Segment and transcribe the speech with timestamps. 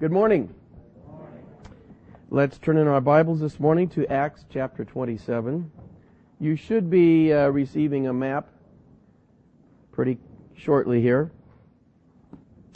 [0.00, 0.54] Good morning.
[2.30, 5.72] Let's turn in our Bibles this morning to Acts chapter 27.
[6.38, 8.46] You should be uh, receiving a map
[9.90, 10.18] pretty
[10.54, 11.32] shortly here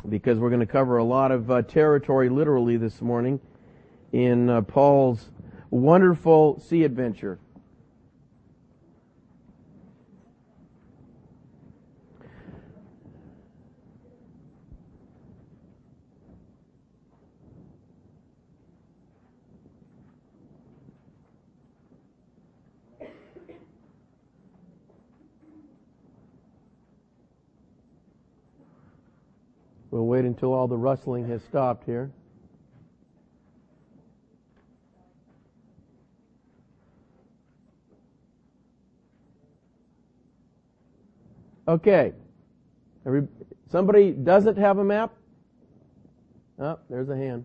[0.08, 3.39] because we're going to cover a lot of uh, territory literally this morning
[4.11, 5.30] in uh, Paul's
[5.70, 7.39] wonderful sea adventure.
[29.93, 32.11] We'll wait until all the rustling has stopped here.
[41.69, 42.12] Okay.
[43.06, 43.28] Every,
[43.70, 45.12] somebody doesn't have a map?
[46.59, 47.45] Oh, there's a hand.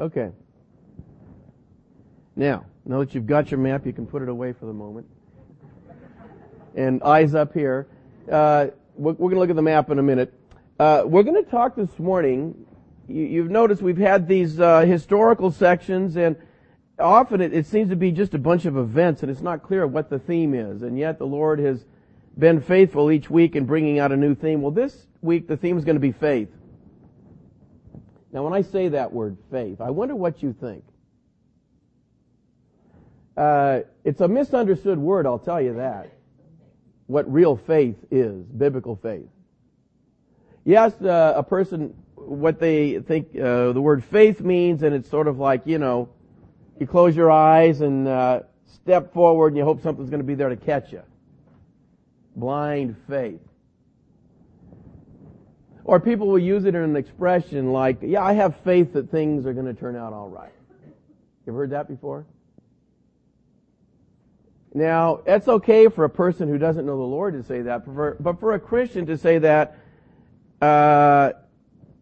[0.00, 0.30] Okay.
[2.36, 5.06] Now, now that you've got your map, you can put it away for the moment.
[6.76, 7.88] And eyes up here.
[8.30, 10.32] Uh, we're, we're going to look at the map in a minute.
[10.78, 12.54] Uh, we're going to talk this morning.
[13.08, 16.36] You, have noticed we've had these uh, historical sections, and
[17.00, 19.84] often it, it seems to be just a bunch of events, and it's not clear
[19.86, 20.82] what the theme is.
[20.82, 21.84] And yet the Lord has
[22.38, 24.62] been faithful each week in bringing out a new theme.
[24.62, 26.50] Well, this week the theme is going to be faith.
[28.32, 30.84] Now, when I say that word, faith, I wonder what you think.
[33.36, 36.12] Uh, it's a misunderstood word, I'll tell you that.
[37.06, 39.28] What real faith is, biblical faith.
[40.64, 45.08] You ask uh, a person what they think uh, the word faith means, and it's
[45.08, 46.10] sort of like, you know,
[46.78, 48.40] you close your eyes and uh,
[48.82, 51.02] step forward and you hope something's going to be there to catch you.
[52.36, 53.40] Blind faith.
[55.88, 59.46] Or people will use it in an expression like, yeah, I have faith that things
[59.46, 60.52] are going to turn out all right.
[61.46, 62.26] You ever heard that before?
[64.74, 67.86] Now, it's okay for a person who doesn't know the Lord to say that,
[68.22, 69.78] but for a Christian to say that,
[70.60, 71.30] uh,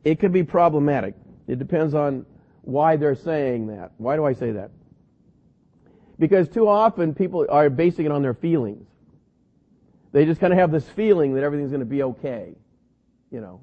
[0.02, 1.14] it could be problematic.
[1.46, 2.26] It depends on
[2.62, 3.92] why they're saying that.
[3.98, 4.72] Why do I say that?
[6.18, 8.88] Because too often people are basing it on their feelings.
[10.10, 12.56] They just kind of have this feeling that everything's going to be okay.
[13.30, 13.60] You know,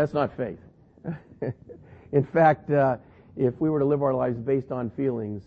[0.00, 0.58] that's not faith.
[2.12, 2.96] In fact, uh,
[3.36, 5.42] if we were to live our lives based on feelings,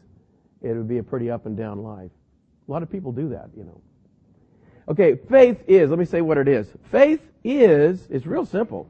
[0.62, 2.12] it would be a pretty up and down life.
[2.68, 3.82] A lot of people do that, you know.
[4.88, 6.68] Okay, faith is, let me say what it is.
[6.92, 8.88] Faith is, it's real simple.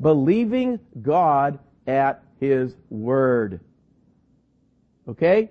[0.00, 3.60] Believing God at His Word.
[5.08, 5.50] Okay?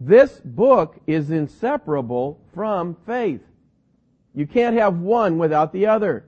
[0.00, 3.42] This book is inseparable from faith.
[4.34, 6.24] You can't have one without the other.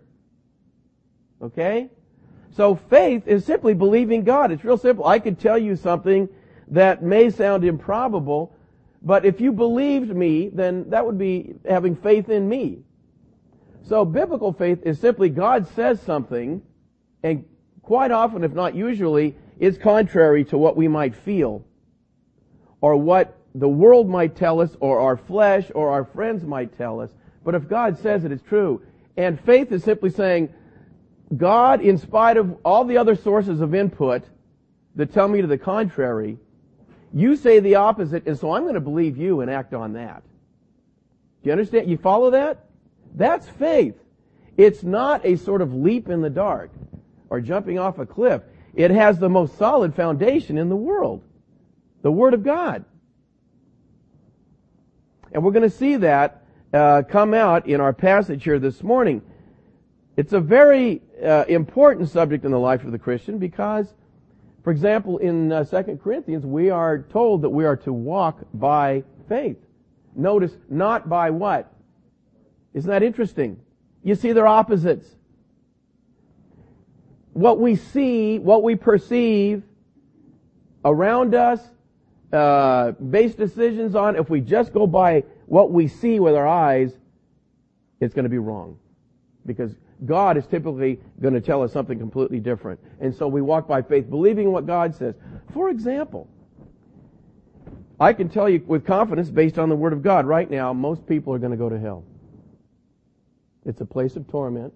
[1.40, 1.88] Okay?
[2.54, 4.52] So faith is simply believing God.
[4.52, 5.06] It's real simple.
[5.06, 6.28] I could tell you something
[6.68, 8.54] that may sound improbable,
[9.02, 12.80] but if you believed me, then that would be having faith in me.
[13.84, 16.62] So biblical faith is simply God says something,
[17.22, 17.44] and
[17.82, 21.64] quite often, if not usually, is contrary to what we might feel,
[22.80, 27.00] or what the world might tell us, or our flesh, or our friends might tell
[27.00, 27.10] us.
[27.44, 28.82] But if God says it, it's true.
[29.16, 30.52] And faith is simply saying,
[31.36, 34.22] God, in spite of all the other sources of input
[34.96, 36.38] that tell me to the contrary,
[37.14, 40.22] you say the opposite, and so I'm going to believe you and act on that.
[41.42, 41.90] Do you understand?
[41.90, 42.66] You follow that?
[43.14, 43.94] That's faith.
[44.56, 46.70] It's not a sort of leap in the dark
[47.30, 48.42] or jumping off a cliff.
[48.74, 51.22] It has the most solid foundation in the world.
[52.02, 52.84] The Word of God.
[55.32, 59.22] And we're going to see that uh, come out in our passage here this morning.
[60.16, 63.94] It's a very uh, important subject in the life of the Christian because,
[64.64, 69.04] for example, in uh, 2 Corinthians, we are told that we are to walk by
[69.28, 69.56] faith.
[70.14, 71.72] Notice, not by what?
[72.74, 73.60] Isn't that interesting?
[74.02, 75.06] You see, they're opposites.
[77.32, 79.62] What we see, what we perceive
[80.84, 81.60] around us,
[82.32, 86.92] uh, base decisions on, if we just go by what we see with our eyes,
[88.00, 88.78] it's going to be wrong.
[89.46, 92.80] Because God is typically going to tell us something completely different.
[93.00, 95.14] And so we walk by faith, believing what God says.
[95.52, 96.28] For example,
[98.00, 101.06] I can tell you with confidence, based on the Word of God, right now, most
[101.06, 102.04] people are going to go to hell.
[103.64, 104.74] It's a place of torment,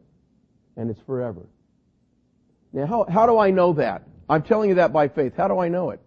[0.76, 1.46] and it's forever.
[2.72, 4.02] Now, how, how do I know that?
[4.28, 5.34] I'm telling you that by faith.
[5.36, 6.00] How do I know it?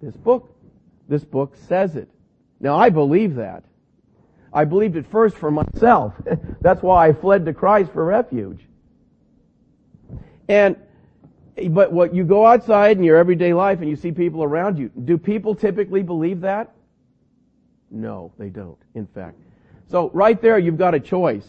[0.00, 0.54] This book.
[1.08, 2.08] This book says it.
[2.60, 3.64] Now I believe that.
[4.52, 6.14] I believed it first for myself.
[6.60, 8.66] That's why I fled to Christ for refuge.
[10.48, 10.76] And,
[11.68, 14.90] but what you go outside in your everyday life and you see people around you,
[15.04, 16.72] do people typically believe that?
[17.90, 19.36] No, they don't, in fact.
[19.88, 21.46] So right there you've got a choice.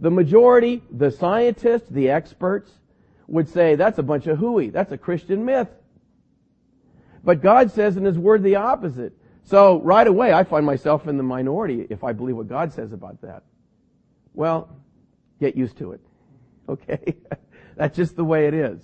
[0.00, 2.70] The majority, the scientists, the experts,
[3.28, 4.70] would say that's a bunch of hooey.
[4.70, 5.68] That's a Christian myth.
[7.24, 9.12] But God says in His Word the opposite.
[9.44, 12.92] So right away I find myself in the minority if I believe what God says
[12.92, 13.42] about that.
[14.34, 14.68] Well,
[15.40, 16.00] get used to it.
[16.68, 17.16] Okay?
[17.76, 18.80] That's just the way it is.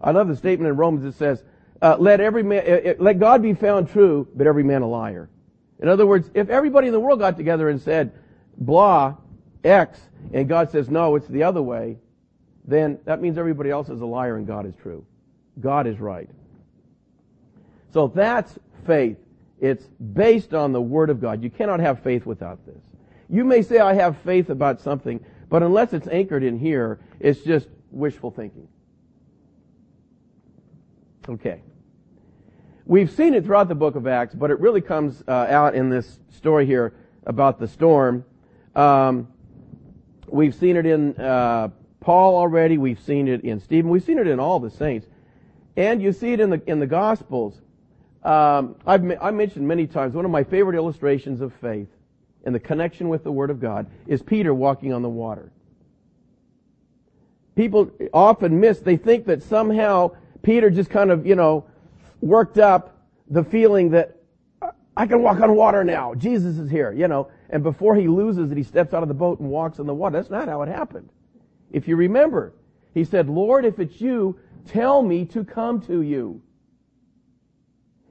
[0.00, 1.44] I love the statement in Romans that says,
[1.80, 4.88] uh, let every man, uh, uh, let God be found true, but every man a
[4.88, 5.30] liar.
[5.78, 8.12] In other words, if everybody in the world got together and said,
[8.58, 9.14] blah,
[9.62, 10.00] X,
[10.32, 11.96] and God says, no, it's the other way,
[12.64, 15.04] then that means everybody else is a liar and God is true.
[15.60, 16.28] God is right.
[17.92, 19.18] So that's faith.
[19.60, 21.42] It's based on the Word of God.
[21.42, 22.82] You cannot have faith without this.
[23.28, 27.40] You may say, I have faith about something, but unless it's anchored in here, it's
[27.40, 28.68] just wishful thinking.
[31.28, 31.62] Okay.
[32.86, 35.88] We've seen it throughout the book of Acts, but it really comes uh, out in
[35.88, 36.92] this story here
[37.26, 38.24] about the storm.
[38.74, 39.28] Um,
[40.26, 41.68] we've seen it in uh,
[42.00, 42.76] Paul already.
[42.76, 43.90] We've seen it in Stephen.
[43.90, 45.06] We've seen it in all the saints,
[45.76, 47.58] and you see it in the in the Gospels.
[48.24, 51.88] Um, I've I mentioned many times one of my favorite illustrations of faith
[52.44, 55.50] and the connection with the Word of God is Peter walking on the water.
[57.54, 58.80] People often miss.
[58.80, 60.12] They think that somehow
[60.42, 61.66] Peter just kind of you know
[62.20, 62.96] worked up
[63.28, 64.16] the feeling that
[64.96, 66.14] I can walk on water now.
[66.14, 67.28] Jesus is here, you know.
[67.50, 69.94] And before he loses it, he steps out of the boat and walks on the
[69.94, 70.16] water.
[70.16, 71.10] That's not how it happened.
[71.72, 72.54] If you remember,
[72.94, 76.40] he said, Lord, if it's you, tell me to come to you.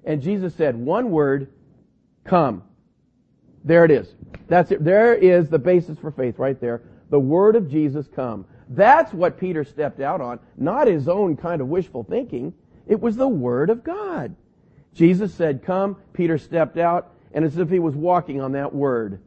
[0.06, 1.52] And Jesus said, one word,
[2.24, 2.64] come.
[3.64, 4.14] There it is.
[4.48, 4.84] That's it.
[4.84, 6.82] There is the basis for faith right there.
[7.10, 8.46] The word of Jesus come.
[8.70, 12.54] That's what Peter stepped out on, not his own kind of wishful thinking.
[12.88, 14.36] It was the Word of God.
[14.94, 15.98] Jesus said, come.
[16.14, 19.20] Peter stepped out, and as if he was walking on that Word.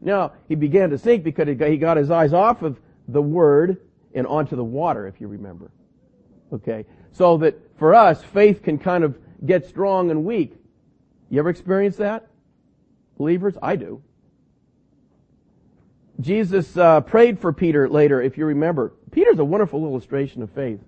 [0.00, 2.78] Now, he began to sink because he got his eyes off of
[3.08, 3.80] the Word
[4.14, 5.70] and onto the water, if you remember.
[6.52, 6.84] Okay?
[7.12, 10.54] So that for us, faith can kind of get strong and weak.
[11.30, 12.26] You ever experience that?
[13.16, 13.56] Believers?
[13.62, 14.02] I do.
[16.20, 18.92] Jesus uh, prayed for Peter later, if you remember.
[19.10, 20.80] Peter's a wonderful illustration of faith.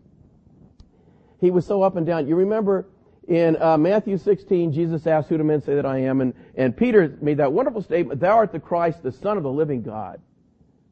[1.41, 2.27] He was so up and down.
[2.29, 2.87] You remember
[3.29, 6.21] in uh, Matthew 16, Jesus asked, Who do men say that I am?
[6.21, 9.51] And, and Peter made that wonderful statement, Thou art the Christ, the Son of the
[9.51, 10.21] living God.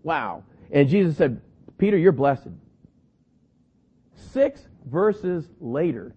[0.02, 0.42] Wow.
[0.70, 1.40] And Jesus said,
[1.78, 2.48] Peter, you're blessed.
[4.32, 6.12] Six verses later,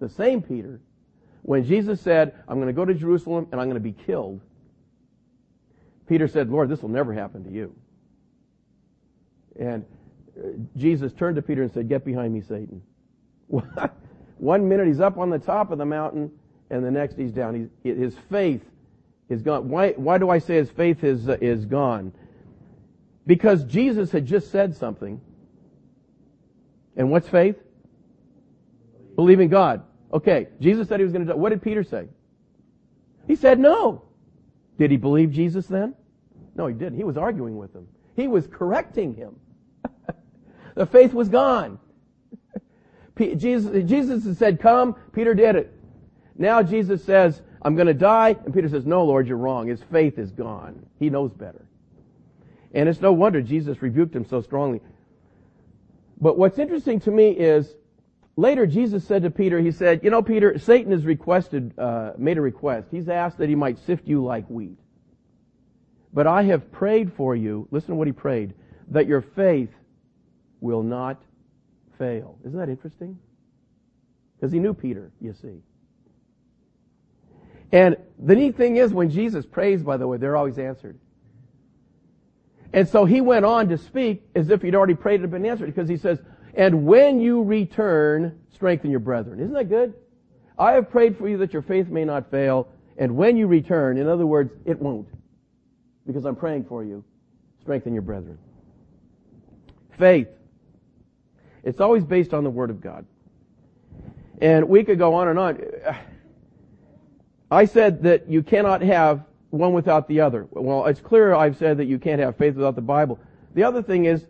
[0.00, 0.80] the same Peter,
[1.42, 4.40] when Jesus said, I'm going to go to Jerusalem and I'm going to be killed,
[6.08, 7.74] Peter said, Lord, this will never happen to you.
[9.58, 9.84] And
[10.36, 12.82] uh, Jesus turned to Peter and said, Get behind me, Satan.
[14.38, 16.30] One minute he's up on the top of the mountain,
[16.70, 17.70] and the next he's down.
[17.84, 18.62] His faith
[19.28, 19.68] is gone.
[19.68, 22.12] Why, why do I say his faith is, uh, is gone?
[23.26, 25.20] Because Jesus had just said something.
[26.96, 27.56] And what's faith?
[29.14, 29.82] Believing God.
[30.12, 31.38] Okay, Jesus said he was going to die.
[31.38, 32.08] What did Peter say?
[33.26, 34.02] He said no.
[34.78, 35.94] Did he believe Jesus then?
[36.54, 36.96] No, he didn't.
[36.96, 37.86] He was arguing with him.
[38.16, 39.36] He was correcting him.
[40.74, 41.78] the faith was gone.
[43.18, 44.96] Jesus, Jesus said, come.
[45.12, 45.72] Peter did it.
[46.36, 48.36] Now Jesus says, I'm going to die.
[48.44, 49.68] And Peter says, no, Lord, you're wrong.
[49.68, 50.86] His faith is gone.
[50.98, 51.66] He knows better.
[52.72, 54.80] And it's no wonder Jesus rebuked him so strongly.
[56.20, 57.74] But what's interesting to me is
[58.40, 62.38] later Jesus said to Peter, he said, you know, Peter, Satan has requested, uh, made
[62.38, 62.88] a request.
[62.90, 64.78] He's asked that he might sift you like wheat.
[66.12, 68.54] But I have prayed for you, listen to what he prayed,
[68.88, 69.70] that your faith
[70.60, 71.22] will not
[71.98, 72.38] fail.
[72.44, 73.18] Isn't that interesting?
[74.36, 75.62] Because he knew Peter, you see.
[77.72, 80.98] And the neat thing is when Jesus prays, by the way, they're always answered.
[82.72, 85.66] And so he went on to speak as if he'd already prayed and been answered
[85.66, 86.20] because he says,
[86.54, 89.40] and when you return, strengthen your brethren.
[89.40, 89.94] Isn't that good?
[90.58, 92.68] I have prayed for you that your faith may not fail.
[92.98, 95.08] And when you return, in other words, it won't.
[96.06, 97.02] Because I'm praying for you.
[97.62, 98.38] Strengthen your brethren.
[99.98, 100.28] Faith
[101.62, 103.04] it's always based on the Word of God.
[104.40, 105.60] And we could go on and on.
[107.50, 110.46] I said that you cannot have one without the other.
[110.50, 113.18] Well, it's clear I've said that you can't have faith without the Bible.
[113.54, 114.26] The other thing is,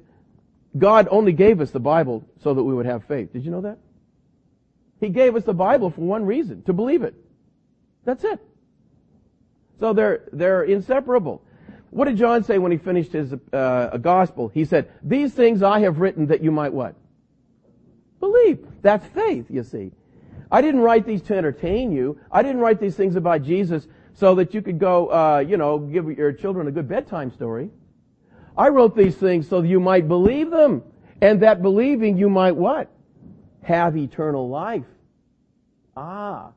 [0.76, 3.32] God only gave us the Bible so that we would have faith.
[3.32, 3.78] Did you know that?
[5.00, 7.14] He gave us the Bible for one reason, to believe it.
[8.04, 8.38] That's it.
[9.80, 11.42] So they're, they're inseparable.
[11.90, 14.48] What did John say when he finished his uh, gospel?
[14.48, 16.94] He said, these things I have written that you might what?
[18.20, 18.64] Believe.
[18.82, 19.90] That's faith, you see.
[20.52, 22.20] I didn't write these to entertain you.
[22.30, 25.78] I didn't write these things about Jesus so that you could go, uh, you know,
[25.78, 27.70] give your children a good bedtime story.
[28.56, 30.82] I wrote these things so that you might believe them.
[31.20, 32.90] And that believing you might what?
[33.62, 34.84] Have eternal life.
[35.96, 36.52] Ah.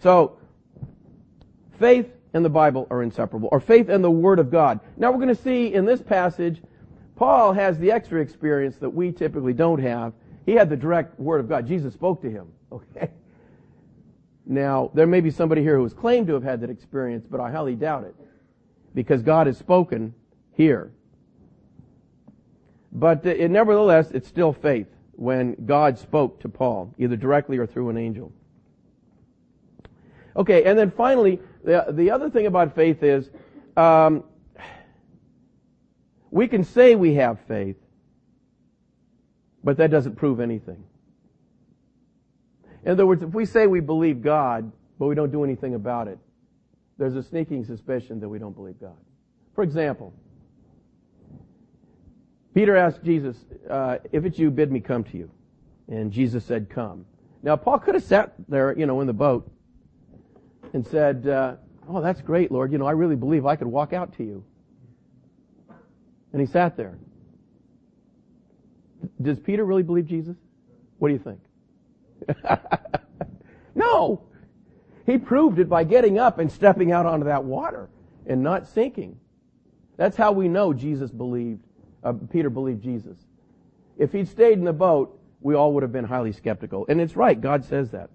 [0.00, 0.38] So,
[1.78, 4.80] faith and the Bible are inseparable, or faith and the Word of God.
[4.96, 6.60] Now we're going to see in this passage,
[7.16, 10.12] Paul has the extra experience that we typically don't have.
[10.46, 11.66] He had the direct Word of God.
[11.66, 12.48] Jesus spoke to him.
[12.70, 13.08] Okay?
[14.44, 17.40] Now, there may be somebody here who has claimed to have had that experience, but
[17.40, 18.14] I highly doubt it.
[18.98, 20.12] Because God has spoken
[20.56, 20.90] here.
[22.90, 27.66] But uh, it, nevertheless, it's still faith when God spoke to Paul, either directly or
[27.68, 28.32] through an angel.
[30.34, 33.30] Okay, and then finally, the, the other thing about faith is,
[33.76, 34.24] um,
[36.32, 37.76] we can say we have faith,
[39.62, 40.82] but that doesn't prove anything.
[42.84, 46.08] In other words, if we say we believe God, but we don't do anything about
[46.08, 46.18] it,
[46.98, 48.96] there's a sneaking suspicion that we don't believe God.
[49.54, 50.12] For example,
[52.54, 53.36] Peter asked Jesus,
[53.70, 55.30] uh, if it's you, bid me come to you.
[55.88, 57.06] And Jesus said, come.
[57.42, 59.50] Now, Paul could have sat there, you know, in the boat
[60.72, 61.54] and said, uh,
[61.88, 62.72] oh, that's great, Lord.
[62.72, 64.44] You know, I really believe I could walk out to you.
[66.32, 66.98] And he sat there.
[69.22, 70.36] Does Peter really believe Jesus?
[70.98, 71.40] What do you think?
[73.74, 74.27] no.
[75.08, 77.88] He proved it by getting up and stepping out onto that water
[78.26, 79.18] and not sinking.
[79.96, 81.64] That's how we know Jesus believed,
[82.04, 83.16] uh, Peter believed Jesus.
[83.96, 86.84] If he'd stayed in the boat, we all would have been highly skeptical.
[86.90, 88.10] And it's right, God says that.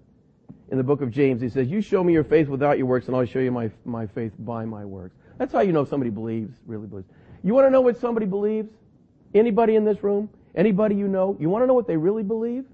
[0.70, 3.08] In the book of James, he says, you show me your faith without your works
[3.08, 5.16] and I'll show you my, my faith by my works.
[5.36, 7.08] That's how you know somebody believes, really believes.
[7.42, 8.70] You want to know what somebody believes?
[9.34, 10.30] Anybody in this room?
[10.54, 11.36] Anybody you know?
[11.40, 12.66] You want to know what they really believe?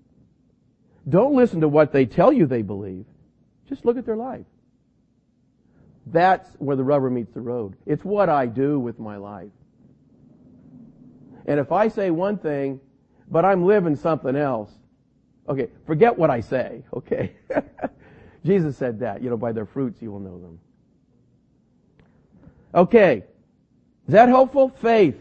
[1.09, 3.07] Don't listen to what they tell you they believe.
[3.71, 4.45] Just look at their life.
[6.07, 7.77] That's where the rubber meets the road.
[7.87, 9.53] It's what I do with my life.
[11.47, 12.81] And if I say one thing,
[13.31, 14.71] but I'm living something else,
[15.49, 17.33] okay, forget what I say, okay?
[18.45, 20.59] Jesus said that, you know, by their fruits you will know them.
[22.75, 23.25] Okay.
[24.07, 24.71] Is that hopeful?
[24.81, 25.17] Faith.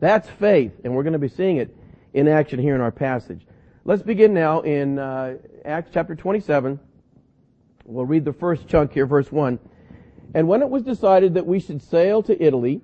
[0.00, 0.72] That's faith.
[0.82, 1.74] And we're going to be seeing it
[2.12, 3.46] in action here in our passage.
[3.84, 6.80] Let's begin now in uh, Acts chapter 27.
[7.84, 9.58] We'll read the first chunk here, verse 1.
[10.34, 12.80] And when it was decided that we should sail to Italy,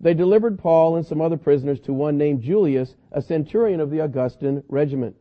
[0.00, 4.00] they delivered Paul and some other prisoners to one named Julius, a centurion of the
[4.00, 5.16] Augustan regiment.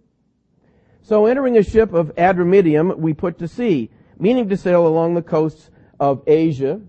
[1.01, 3.89] So entering a ship of Adramyttium, we put to sea,
[4.19, 6.81] meaning to sail along the coasts of Asia.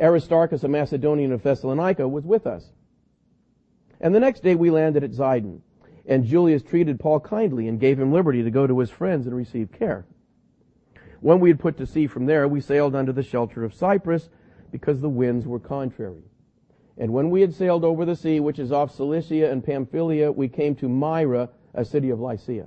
[0.00, 2.64] Aristarchus, a Macedonian of Thessalonica, was with us.
[4.00, 5.62] And the next day we landed at Sidon.
[6.06, 9.36] And Julius treated Paul kindly and gave him liberty to go to his friends and
[9.36, 10.06] receive care.
[11.20, 14.28] When we had put to sea from there, we sailed under the shelter of Cyprus
[14.70, 16.22] because the winds were contrary.
[16.96, 20.48] And when we had sailed over the sea, which is off Cilicia and Pamphylia, we
[20.48, 22.66] came to Myra, a city of Lycia.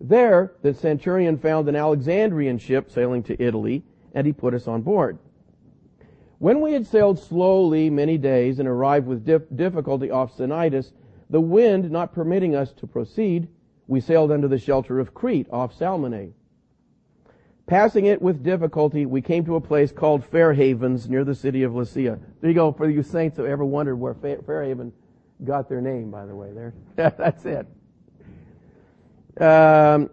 [0.00, 3.84] There, the centurion found an Alexandrian ship sailing to Italy,
[4.14, 5.18] and he put us on board.
[6.38, 10.92] When we had sailed slowly many days and arrived with dif- difficulty off Cnidus,
[11.30, 13.48] the wind not permitting us to proceed,
[13.86, 16.34] we sailed under the shelter of Crete off Salmone.
[17.66, 21.62] Passing it with difficulty, we came to a place called Fair Havens near the city
[21.62, 22.20] of Lasea.
[22.40, 24.92] There you go, for you saints who ever wondered where Fair Haven
[25.44, 26.52] got their name, by the way.
[26.52, 27.66] There, that's it.
[29.40, 30.10] Um,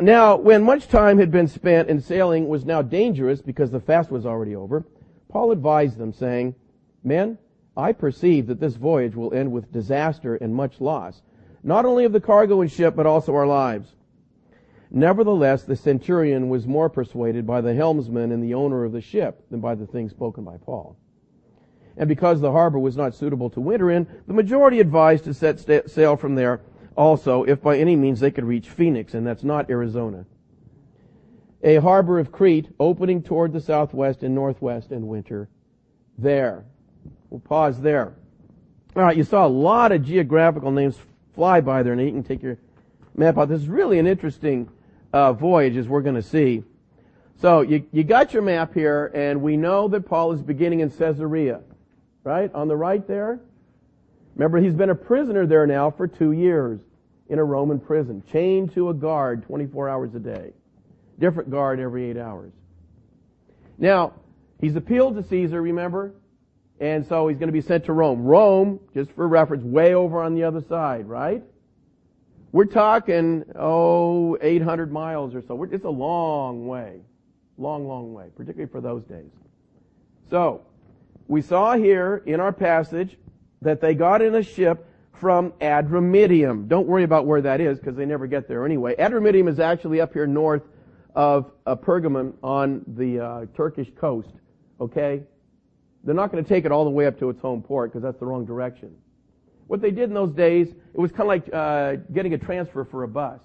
[0.00, 4.12] now, when much time had been spent and sailing was now dangerous because the fast
[4.12, 4.84] was already over,
[5.28, 6.54] Paul advised them, saying,
[7.02, 7.38] Men,
[7.76, 11.22] I perceive that this voyage will end with disaster and much loss,
[11.64, 13.96] not only of the cargo and ship, but also our lives.
[14.90, 19.44] Nevertheless, the centurion was more persuaded by the helmsman and the owner of the ship
[19.50, 20.96] than by the things spoken by Paul.
[21.96, 25.60] And because the harbor was not suitable to winter in, the majority advised to set
[25.90, 26.60] sail from there
[26.96, 30.26] also, if by any means they could reach Phoenix, and that's not Arizona.
[31.62, 35.48] A harbor of Crete opening toward the southwest and northwest in winter
[36.16, 36.64] there.
[37.30, 38.14] We'll pause there.
[38.96, 40.98] All right, you saw a lot of geographical names
[41.34, 42.58] fly by there, and you can take your
[43.14, 43.48] map out.
[43.48, 44.68] This is really an interesting
[45.12, 46.62] uh, voyage, as we're going to see.
[47.40, 50.90] So you, you got your map here, and we know that Paul is beginning in
[50.90, 51.60] Caesarea,
[52.24, 52.52] right?
[52.52, 53.40] On the right there.
[54.34, 56.80] Remember, he's been a prisoner there now for two years
[57.28, 60.52] in a Roman prison, chained to a guard 24 hours a day.
[61.18, 62.52] Different guard every eight hours.
[63.76, 64.14] Now,
[64.60, 66.14] he's appealed to Caesar, remember?
[66.80, 68.22] And so he's going to be sent to Rome.
[68.22, 71.42] Rome, just for reference, way over on the other side, right?
[72.50, 75.62] We're talking, oh, 800 miles or so.
[75.64, 77.00] It's a long way.
[77.58, 79.30] Long, long way, particularly for those days.
[80.30, 80.62] So,
[81.26, 83.18] we saw here in our passage
[83.60, 86.68] that they got in a ship from Adramyttium.
[86.68, 88.94] Don't worry about where that is because they never get there anyway.
[88.96, 90.62] Adramyttium is actually up here north
[91.14, 94.30] of uh, Pergamon on the uh, Turkish coast.
[94.80, 95.22] Okay?
[96.04, 98.02] They're not going to take it all the way up to its home port because
[98.02, 98.94] that's the wrong direction.
[99.68, 102.84] What they did in those days, it was kind of like uh, getting a transfer
[102.84, 103.40] for a bus.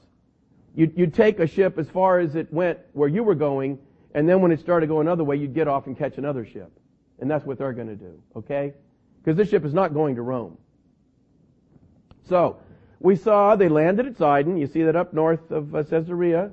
[0.75, 3.77] You'd, you'd take a ship as far as it went where you were going,
[4.15, 6.71] and then when it started going another way, you'd get off and catch another ship.
[7.19, 8.19] And that's what they're going to do.
[8.35, 8.73] Okay?
[9.23, 10.57] Because this ship is not going to Rome.
[12.27, 12.57] So,
[12.99, 14.57] we saw they landed at Sidon.
[14.57, 16.51] You see that up north of uh, Caesarea.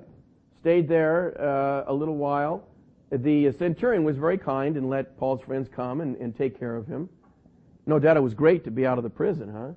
[0.60, 2.66] Stayed there uh, a little while.
[3.10, 6.86] The centurion was very kind and let Paul's friends come and, and, take care of
[6.86, 7.08] him.
[7.90, 9.72] No doubt it was great to be out of the prison, huh?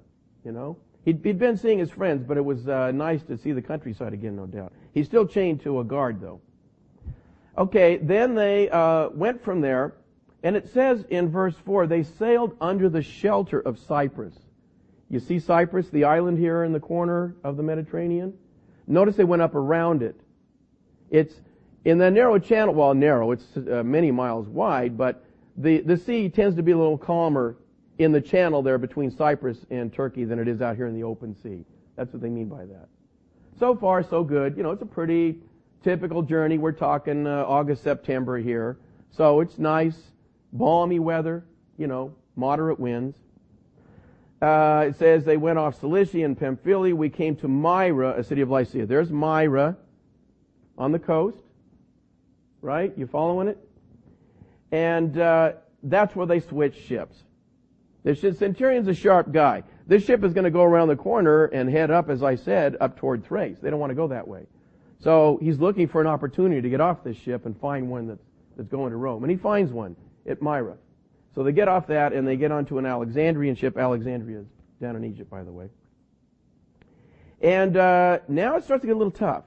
[0.46, 0.78] You know?
[1.04, 4.14] He'd, he'd been seeing his friends, but it was uh, nice to see the countryside
[4.14, 4.72] again, no doubt.
[4.94, 6.40] He's still chained to a guard, though.
[7.58, 9.96] Okay, then they uh, went from there,
[10.44, 14.36] and it says in verse 4 they sailed under the shelter of Cyprus.
[15.10, 18.38] You see Cyprus, the island here in the corner of the Mediterranean?
[18.86, 20.22] Notice they went up around it.
[21.10, 21.34] It's
[21.84, 25.26] in the narrow channel, well, narrow, it's uh, many miles wide, but
[25.58, 27.58] the, the sea tends to be a little calmer
[27.98, 31.04] in the channel there between Cyprus and Turkey than it is out here in the
[31.04, 31.66] open sea.
[31.96, 32.88] That's what they mean by that.
[33.60, 34.58] So far, so good.
[34.58, 35.38] You know, it's a pretty
[35.84, 36.58] typical journey.
[36.58, 38.78] We're talking uh, August, September here.
[39.12, 39.96] So it's nice,
[40.52, 41.46] balmy weather,
[41.78, 43.16] you know, moderate winds.
[44.42, 46.96] Uh, it says they went off Cilicia and Pamphylia.
[46.96, 48.86] We came to Myra, a city of Lycia.
[48.86, 49.78] There's Myra
[50.78, 51.38] on the coast,
[52.62, 52.92] right?
[52.98, 53.58] You following it?
[54.72, 55.54] And uh,
[55.84, 57.16] that's where they switched ships.
[58.04, 59.64] The centurion's a sharp guy.
[59.88, 62.76] This ship is going to go around the corner and head up, as I said,
[62.82, 63.60] up toward Thrace.
[63.62, 64.46] They don't want to go that way.
[65.00, 68.24] So he's looking for an opportunity to get off this ship and find one that's,
[68.56, 69.24] that's going to Rome.
[69.24, 69.96] And he finds one
[70.28, 70.78] at Myra.
[71.36, 73.78] So they get off that and they get onto an Alexandrian ship.
[73.78, 74.48] Alexandria is
[74.82, 75.70] down in Egypt, by the way.
[77.42, 79.44] And uh, now it starts to get a little tough.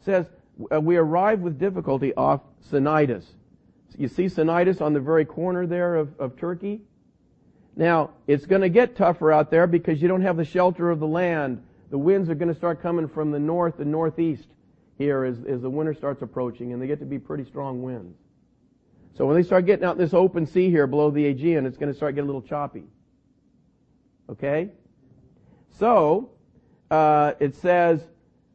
[0.00, 0.26] It says,
[0.72, 2.40] uh, we arrive with difficulty off
[2.70, 3.24] Cnidus.
[3.98, 6.80] You see Cnidus on the very corner there of, of Turkey?
[7.76, 11.00] Now, it's going to get tougher out there because you don't have the shelter of
[11.00, 11.62] the land.
[11.90, 14.46] The winds are going to start coming from the north and northeast
[14.98, 18.16] here as, as the winter starts approaching, and they get to be pretty strong winds.
[19.16, 21.90] So when they start getting out this open sea here below the Aegean, it's going
[21.90, 22.84] to start getting a little choppy.
[24.28, 24.70] Okay?
[25.78, 26.30] So,
[26.90, 28.00] uh, it says,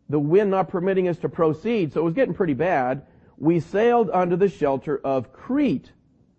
[0.09, 3.03] the wind not permitting us to proceed, so it was getting pretty bad.
[3.37, 5.91] We sailed under the shelter of Crete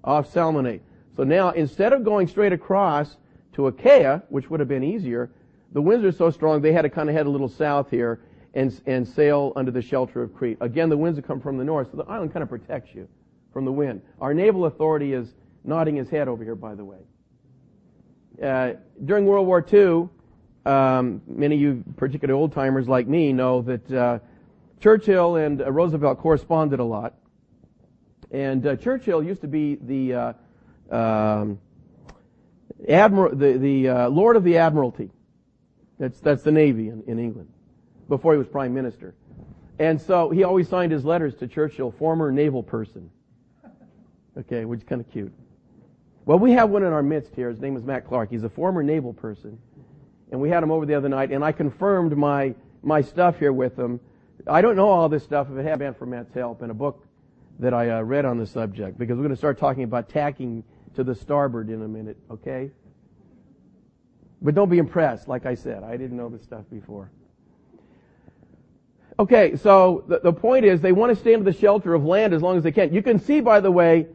[0.05, 0.81] off Salmone.
[1.17, 3.17] So now, instead of going straight across
[3.55, 5.31] to Achaia, which would have been easier,
[5.73, 8.21] the winds are so strong they had to kind of head a little south here
[8.55, 10.59] and, and sail under the shelter of Crete.
[10.61, 13.09] Again, the winds have come from the north, so the island kind of protects you
[13.53, 14.03] from the wind.
[14.21, 16.99] Our naval authority is nodding his head over here, by the way.
[18.43, 18.75] Uh,
[19.05, 20.09] during World War II,
[20.71, 24.19] um, many of you, particularly old timers like me, know that uh,
[24.81, 27.15] Churchill and uh, Roosevelt corresponded a lot.
[28.31, 30.33] And uh, Churchill used to be the uh,
[30.91, 31.59] um,
[32.79, 35.11] the, the uh, Lord of the Admiralty.
[35.99, 37.49] That's that's the Navy in, in England
[38.09, 39.15] before he was Prime Minister.
[39.79, 43.11] And so he always signed his letters to Churchill, former naval person.
[44.39, 45.33] Okay, which is kind of cute.
[46.27, 47.49] Well, we have one in our midst here.
[47.49, 48.31] His name is Matt Clark.
[48.31, 49.59] He's a former naval person.
[50.31, 53.53] And we had him over the other night, and I confirmed my, my stuff here
[53.53, 54.01] with him.
[54.47, 56.75] I don't know all this stuff if it hadn't been for Matt's help in a
[56.75, 57.07] book
[57.61, 60.65] that I uh, read on the subject, because we're going to start talking about tacking
[60.97, 62.71] to the starboard in a minute, okay?
[64.43, 65.83] But don't be impressed, like I said.
[65.83, 67.11] I didn't know this stuff before.
[69.19, 72.35] Okay, so the, the point is they want to stay under the shelter of land
[72.35, 72.93] as long as they can.
[72.93, 74.07] You can see, by the way,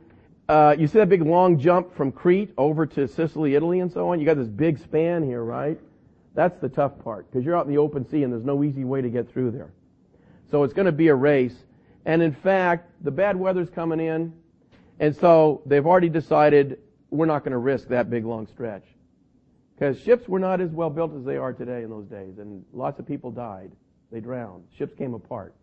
[0.47, 4.09] uh, you see that big long jump from Crete over to Sicily, Italy, and so
[4.09, 4.19] on?
[4.19, 5.79] You got this big span here, right?
[6.35, 8.83] That's the tough part, because you're out in the open sea and there's no easy
[8.83, 9.71] way to get through there.
[10.51, 11.55] So it's going to be a race.
[12.05, 14.33] And in fact, the bad weather's coming in,
[15.01, 16.77] and so they've already decided
[17.09, 18.83] we're not going to risk that big long stretch.
[19.73, 22.63] Because ships were not as well built as they are today in those days, and
[22.71, 23.71] lots of people died.
[24.11, 24.63] They drowned.
[24.77, 25.55] Ships came apart.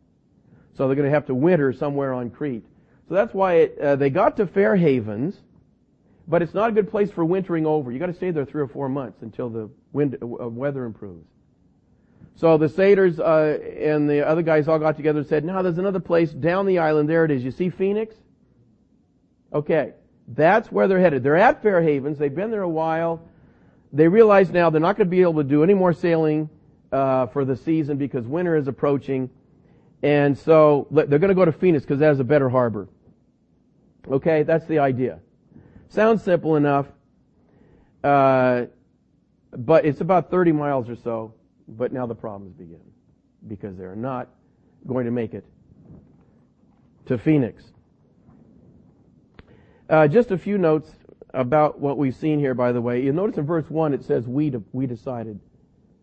[0.77, 2.65] So they're going to have to winter somewhere on Crete.
[3.09, 5.37] So that's why it, uh, they got to Fair Havens,
[6.27, 7.93] but it's not a good place for wintering over.
[7.93, 11.29] You've got to stay there three or four months until the wind uh, weather improves.
[12.35, 15.79] So the satyrs uh, and the other guys all got together and said, "Now there's
[15.79, 17.09] another place down the island.
[17.09, 17.45] There it is.
[17.45, 18.15] You see Phoenix?
[19.53, 19.93] Okay,
[20.29, 21.23] that's where they're headed.
[21.23, 22.19] They're at Fair Havens.
[22.19, 23.23] They've been there a while.
[23.93, 26.51] They realize now they're not going to be able to do any more sailing
[26.93, 29.31] uh, for the season because winter is approaching,
[30.03, 32.89] and so they're going to go to Phoenix because that is a better harbor.
[34.11, 35.21] Okay, that's the idea.
[35.89, 36.87] Sounds simple enough,
[38.05, 38.67] uh,
[39.53, 41.35] but it's about 30 miles or so
[41.69, 42.81] but now the problems begin
[43.47, 44.29] because they're not
[44.87, 45.45] going to make it
[47.07, 47.63] to Phoenix.
[49.89, 50.91] Uh, just a few notes
[51.33, 53.03] about what we've seen here, by the way.
[53.03, 55.41] You'll notice in verse 1 it says, we, de- we decided.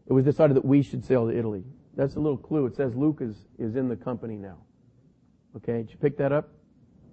[0.08, 1.64] It was decided that we should sail to Italy.
[1.96, 2.66] That's a little clue.
[2.66, 4.58] It says Luke is, is in the company now.
[5.58, 6.50] Okay, did you pick that up?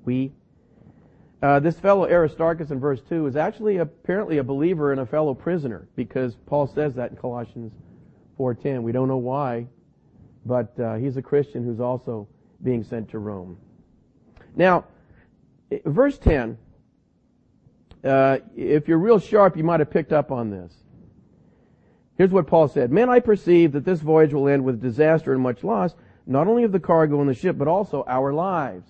[0.05, 0.33] We.
[1.43, 5.35] Uh, this fellow Aristarchus in verse 2 is actually apparently a believer and a fellow
[5.35, 7.73] prisoner because Paul says that in Colossians
[8.39, 8.83] 4.10.
[8.83, 9.67] We don't know why,
[10.47, 12.29] but uh, he's a Christian who's also
[12.63, 13.59] being sent to Rome.
[14.55, 14.85] Now,
[15.85, 16.59] verse 10,
[18.05, 20.73] uh, if you're real sharp, you might have picked up on this.
[22.17, 22.91] Here's what Paul said.
[22.91, 25.95] Men, I perceive that this voyage will end with disaster and much loss,
[26.27, 28.89] not only of the cargo and the ship, but also our lives.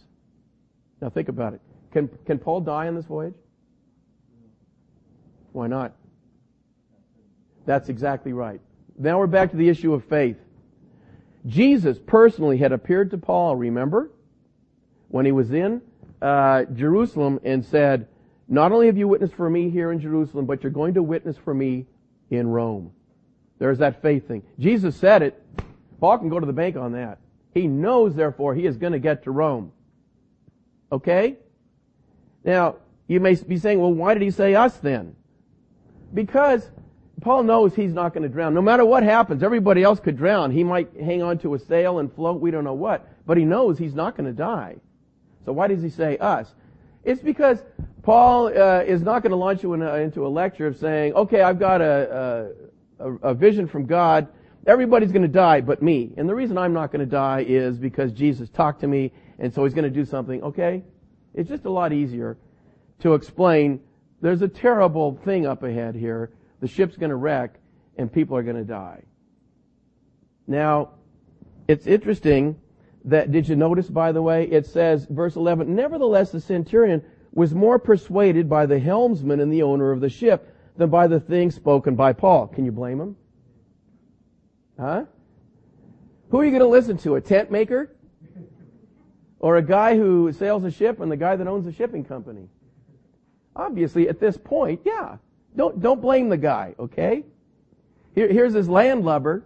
[1.01, 1.61] Now think about it.
[1.93, 3.35] Can, can Paul die on this voyage?
[5.53, 5.93] Why not?
[7.67, 8.61] That's exactly right.
[8.99, 10.37] Now we're back to the issue of faith.
[11.47, 14.11] Jesus personally had appeared to Paul, remember?
[15.09, 15.83] When he was in
[16.23, 18.07] uh, Jerusalem and said,
[18.49, 21.37] not only have you witnessed for me here in Jerusalem, but you're going to witness
[21.37, 21.87] for me
[22.31, 22.93] in Rome.
[23.59, 24.43] There's that faith thing.
[24.59, 25.43] Jesus said it.
[26.01, 27.19] Paul can go to the bank on that.
[27.55, 29.73] He knows, therefore, he is going to get to Rome.
[30.91, 31.37] Okay?
[32.45, 32.77] Now,
[33.09, 35.15] you may be saying, well, why did he say us then?
[36.15, 36.71] Because
[37.21, 38.55] Paul knows he's not going to drown.
[38.55, 40.51] No matter what happens, everybody else could drown.
[40.51, 43.09] He might hang on to a sail and float, we don't know what.
[43.27, 44.77] But he knows he's not going to die.
[45.45, 46.53] So why does he say us?
[47.05, 47.59] It's because
[48.03, 51.15] Paul uh, is not going to launch you in a, into a lecture of saying,
[51.15, 52.53] okay, I've got a,
[52.99, 54.29] a, a vision from God.
[54.67, 56.13] Everybody's going to die but me.
[56.17, 59.53] And the reason I'm not going to die is because Jesus talked to me and
[59.53, 60.43] so he's going to do something.
[60.43, 60.85] Okay?
[61.35, 62.37] It's just a lot easier
[63.01, 63.81] to explain
[64.21, 67.59] there's a terrible thing up ahead here the ship's going to wreck
[67.99, 69.03] and people are going to die.
[70.47, 70.91] Now,
[71.67, 72.57] it's interesting
[73.05, 77.55] that, did you notice, by the way, it says, verse 11, nevertheless the centurion was
[77.55, 81.55] more persuaded by the helmsman and the owner of the ship than by the things
[81.55, 82.47] spoken by Paul.
[82.47, 83.17] Can you blame him?
[84.79, 85.05] Huh?
[86.31, 87.17] Who are you going to listen to?
[87.17, 87.91] A tent maker?
[89.39, 92.49] Or a guy who sails a ship and the guy that owns a shipping company?
[93.57, 95.17] Obviously, at this point, yeah.
[95.57, 97.25] Don't, don't blame the guy, okay?
[98.15, 99.45] Here, here's this landlubber,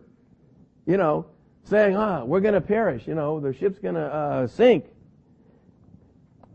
[0.86, 1.26] you know,
[1.66, 4.86] saying, ah, we're gonna perish, you know, the ship's gonna, uh, sink.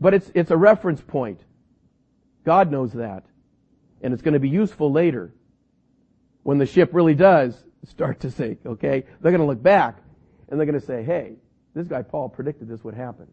[0.00, 1.40] But it's, it's a reference point.
[2.44, 3.24] God knows that.
[4.00, 5.32] And it's gonna be useful later.
[6.42, 9.04] When the ship really does start to sink, okay?
[9.20, 9.98] They're gonna look back
[10.48, 11.34] and they're gonna say, hey,
[11.74, 13.26] this guy Paul predicted this would happen.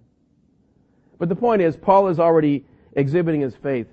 [1.18, 3.88] But the point is, Paul is already exhibiting his faith.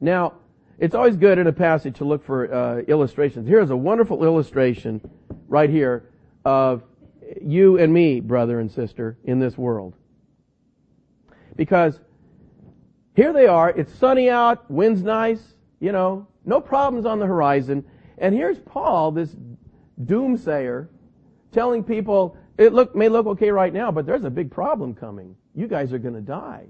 [0.00, 0.34] Now,
[0.78, 3.46] it's always good in a passage to look for uh, illustrations.
[3.46, 5.00] Here's a wonderful illustration
[5.48, 6.10] right here
[6.44, 6.82] of
[7.40, 9.94] you and me, brother and sister, in this world.
[11.56, 12.00] Because
[13.14, 17.84] here they are, it's sunny out, wind's nice, you know, no problems on the horizon,
[18.18, 19.34] and here's Paul, this
[20.02, 20.88] doomsayer,
[21.52, 25.36] telling people, it look, may look okay right now, but there's a big problem coming.
[25.54, 26.66] You guys are gonna die.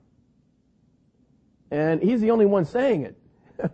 [1.71, 3.19] And he's the only one saying it.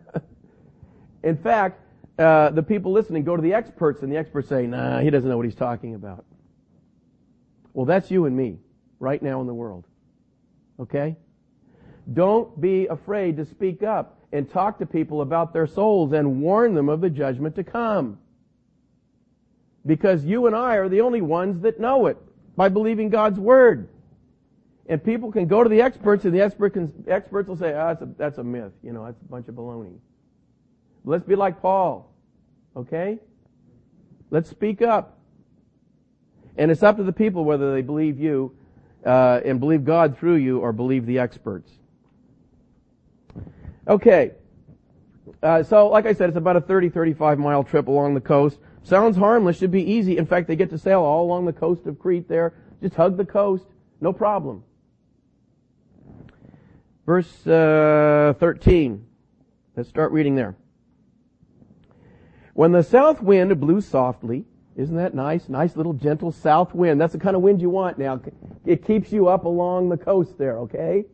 [1.23, 1.81] In fact,
[2.21, 5.29] uh, the people listening go to the experts, and the experts say, "Nah, he doesn't
[5.29, 6.25] know what he's talking about."
[7.73, 8.59] Well, that's you and me
[8.99, 9.87] right now in the world.
[10.79, 11.17] Okay?
[12.13, 16.75] Don't be afraid to speak up and talk to people about their souls and warn
[16.75, 18.19] them of the judgment to come.
[19.87, 22.19] Because you and I are the only ones that know it
[22.57, 23.89] by believing God's Word.
[24.87, 27.89] And people can go to the experts and the expert can, experts will say, oh,
[27.89, 28.73] that's, a, that's a myth.
[28.83, 29.99] You know, that's a bunch of baloney.
[31.05, 32.10] Let's be like Paul.
[32.77, 33.19] Okay?
[34.31, 35.19] Let's speak up.
[36.57, 38.55] And it's up to the people whether they believe you
[39.05, 41.73] uh, and believe God through you or believe the experts.
[43.89, 44.33] Okay.
[45.43, 48.59] Uh, so, like I said, it's about a 30, 35 mile trip along the coast.
[48.83, 50.17] Sounds harmless, should be easy.
[50.17, 52.55] In fact, they get to sail all along the coast of Crete there.
[52.83, 53.67] Just hug the coast.
[54.01, 54.65] No problem.
[57.07, 59.05] Verse uh, 13.
[59.77, 60.57] Let's start reading there.
[62.61, 64.45] When the south wind blew softly,
[64.77, 65.49] isn't that nice?
[65.49, 67.01] Nice little gentle south wind.
[67.01, 68.21] That's the kind of wind you want now.
[68.67, 71.07] It keeps you up along the coast there, okay?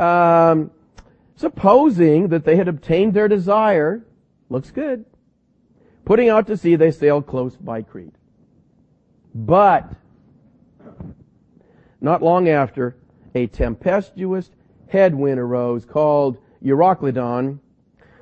[0.00, 0.72] Um,
[1.36, 4.04] supposing that they had obtained their desire,
[4.48, 5.04] looks good.
[6.04, 8.16] Putting out to sea, they sailed close by Crete.
[9.32, 9.92] But,
[12.00, 12.96] not long after,
[13.36, 14.50] a tempestuous
[14.88, 17.60] headwind arose called Euroclydon.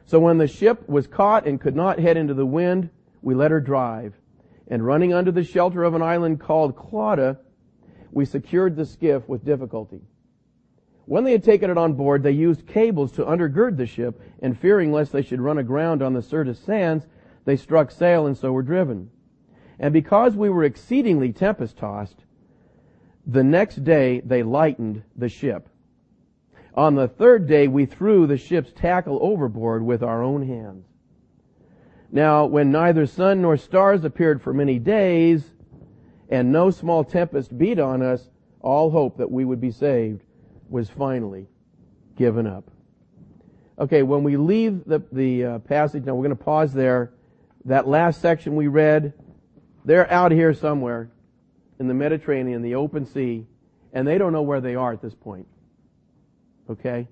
[0.09, 2.89] So when the ship was caught and could not head into the wind,
[3.21, 4.15] we let her drive.
[4.67, 7.37] And running under the shelter of an island called Clauda,
[8.11, 10.01] we secured the skiff with difficulty.
[11.05, 14.59] When they had taken it on board, they used cables to undergird the ship, and
[14.59, 17.07] fearing lest they should run aground on the Syrtis sands,
[17.45, 19.11] they struck sail and so were driven.
[19.79, 22.25] And because we were exceedingly tempest tossed,
[23.27, 25.69] the next day they lightened the ship.
[26.79, 30.87] On the third day we threw the ship's tackle overboard with our own hands.
[32.13, 35.43] Now, when neither sun nor stars appeared for many days,
[36.29, 40.23] and no small tempest beat on us, all hope that we would be saved
[40.69, 41.49] was finally
[42.15, 42.71] given up.
[43.81, 47.13] Okay, when we leave the, the uh, passage, now we're going to pause there.
[47.65, 49.15] That last section we read,
[49.85, 51.11] they're out here somewhere
[51.81, 53.49] in the Mediterranean, the open sea,
[53.93, 55.49] and they don't know where they are at this point.
[56.69, 57.09] Okay?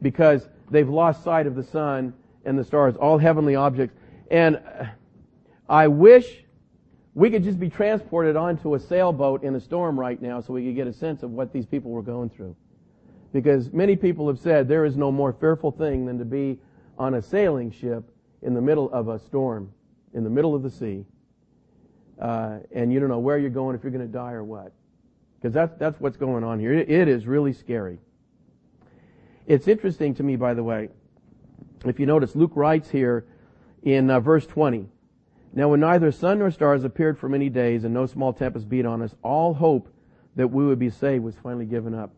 [0.00, 3.96] Because they've lost sight of the sun and the stars, all heavenly objects.
[4.30, 4.60] And
[5.68, 6.44] I wish
[7.14, 10.64] we could just be transported onto a sailboat in a storm right now so we
[10.64, 12.56] could get a sense of what these people were going through.
[13.32, 16.58] Because many people have said there is no more fearful thing than to be
[16.98, 18.04] on a sailing ship
[18.42, 19.72] in the middle of a storm,
[20.14, 21.04] in the middle of the sea,
[22.20, 24.72] uh, and you don't know where you're going, if you're going to die or what.
[25.36, 26.72] Because that's, that's what's going on here.
[26.72, 27.98] It, it is really scary.
[29.46, 30.88] It's interesting to me, by the way,
[31.84, 33.26] if you notice, Luke writes here
[33.82, 34.86] in uh, verse 20,
[35.52, 38.86] Now when neither sun nor stars appeared for many days and no small tempest beat
[38.86, 39.88] on us, all hope
[40.36, 42.12] that we would be saved was finally given up.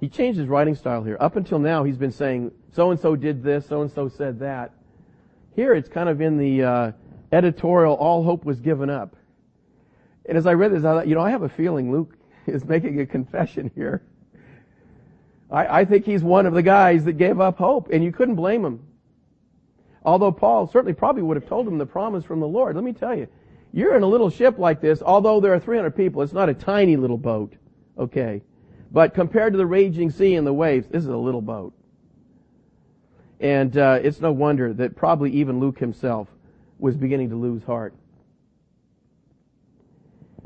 [0.00, 1.16] He changed his writing style here.
[1.18, 4.38] Up until now, he's been saying, so and so did this, so and so said
[4.38, 4.72] that.
[5.56, 6.92] Here, it's kind of in the uh,
[7.32, 9.16] editorial, all hope was given up.
[10.24, 12.64] And as I read this, I thought, you know, I have a feeling Luke is
[12.64, 14.02] making a confession here.
[15.50, 18.36] I, I think he's one of the guys that gave up hope, and you couldn't
[18.36, 18.84] blame him.
[20.04, 22.74] Although Paul certainly probably would have told him the promise from the Lord.
[22.74, 23.28] Let me tell you,
[23.72, 26.54] you're in a little ship like this, although there are 300 people, it's not a
[26.54, 27.54] tiny little boat.
[27.98, 28.42] Okay.
[28.90, 31.74] But compared to the raging sea and the waves, this is a little boat.
[33.40, 36.28] And uh, it's no wonder that probably even Luke himself
[36.78, 37.94] was beginning to lose heart.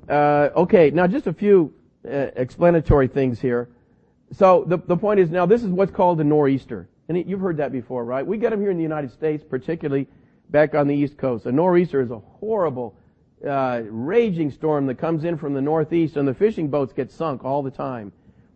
[0.09, 1.73] Uh, okay, now just a few
[2.05, 3.69] uh, explanatory things here.
[4.33, 6.89] So the, the point is now this is what's called a nor'easter.
[7.09, 8.27] And you've heard that before, right?
[8.27, 10.07] We get them here in the United States, particularly
[10.51, 11.47] back on the East Coast.
[11.47, 12.97] A nor'easter is a horrible,
[13.47, 17.45] uh, raging storm that comes in from the northeast, and the fishing boats get sunk
[17.45, 18.13] all the time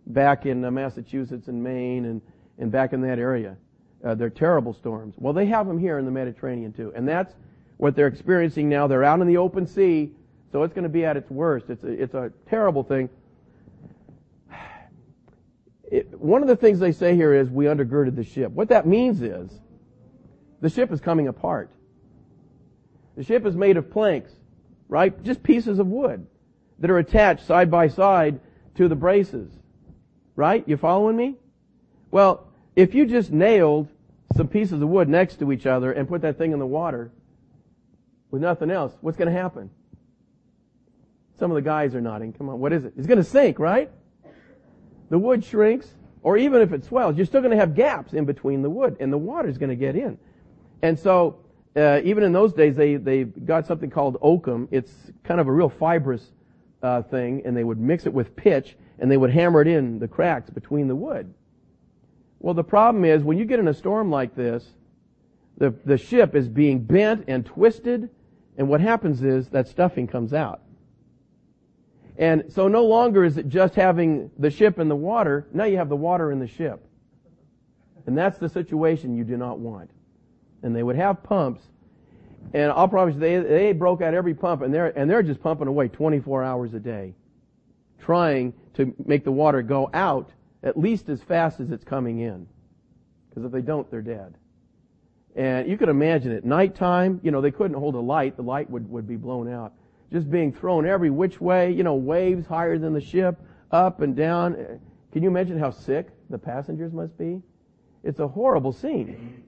[0.07, 2.23] back in uh, Massachusetts and Maine and,
[2.59, 3.57] and back in that area.
[4.05, 5.15] Uh, they're terrible storms.
[5.19, 6.93] Well, they have them here in the Mediterranean too.
[6.95, 7.35] And that's
[7.79, 8.87] what they're experiencing now.
[8.87, 10.13] They're out in the open sea,
[10.53, 11.69] so it's going to be at its worst.
[11.69, 13.09] It's a, it's a terrible thing.
[15.91, 18.51] It, one of the things they say here is we undergirded the ship.
[18.53, 19.51] What that means is
[20.61, 21.71] the ship is coming apart.
[23.17, 24.33] The ship is made of planks,
[24.89, 25.23] right?
[25.23, 26.27] Just pieces of wood
[26.79, 28.41] that are attached side by side
[28.75, 29.51] to the braces.
[30.35, 30.65] Right?
[30.67, 31.37] You following me?
[32.11, 33.89] Well, if you just nailed
[34.37, 37.11] some pieces of wood next to each other and put that thing in the water
[38.31, 39.71] with nothing else, what's going to happen?
[41.39, 42.33] Some of the guys are nodding.
[42.33, 42.93] Come on, what is it?
[42.99, 43.91] It's going to sink, right?
[45.11, 48.25] The wood shrinks, or even if it swells, you're still going to have gaps in
[48.25, 50.19] between the wood, and the water's going to get in.
[50.83, 51.39] And so,
[51.77, 54.69] uh, even in those days, they they got something called oakum.
[54.71, 54.93] It's
[55.25, 56.33] kind of a real fibrous
[56.83, 59.99] uh, thing, and they would mix it with pitch, and they would hammer it in
[59.99, 61.33] the cracks between the wood.
[62.39, 64.65] Well, the problem is when you get in a storm like this,
[65.59, 68.11] the, the ship is being bent and twisted,
[68.59, 70.61] and what happens is that stuffing comes out.
[72.19, 75.77] And so no longer is it just having the ship in the water, now you
[75.77, 76.83] have the water in the ship.
[78.07, 79.91] And that's the situation you do not want.
[80.63, 81.63] And they would have pumps,
[82.55, 85.43] and I'll promise you, they, they broke out every pump, and they're, and they're just
[85.43, 87.15] pumping away 24 hours a day,
[88.01, 90.31] trying to make the water go out
[90.63, 92.47] at least as fast as it's coming in.
[93.29, 94.35] Because if they don't, they're dead.
[95.35, 96.45] And you can imagine it.
[96.45, 98.37] Nighttime, you know, they couldn't hold a light.
[98.37, 99.75] The light would, would be blown out.
[100.13, 103.41] Just being thrown every which way, you know, waves higher than the ship,
[103.71, 104.81] up and down.
[105.13, 107.43] Can you imagine how sick the passengers must be?
[108.05, 109.43] It's a horrible scene.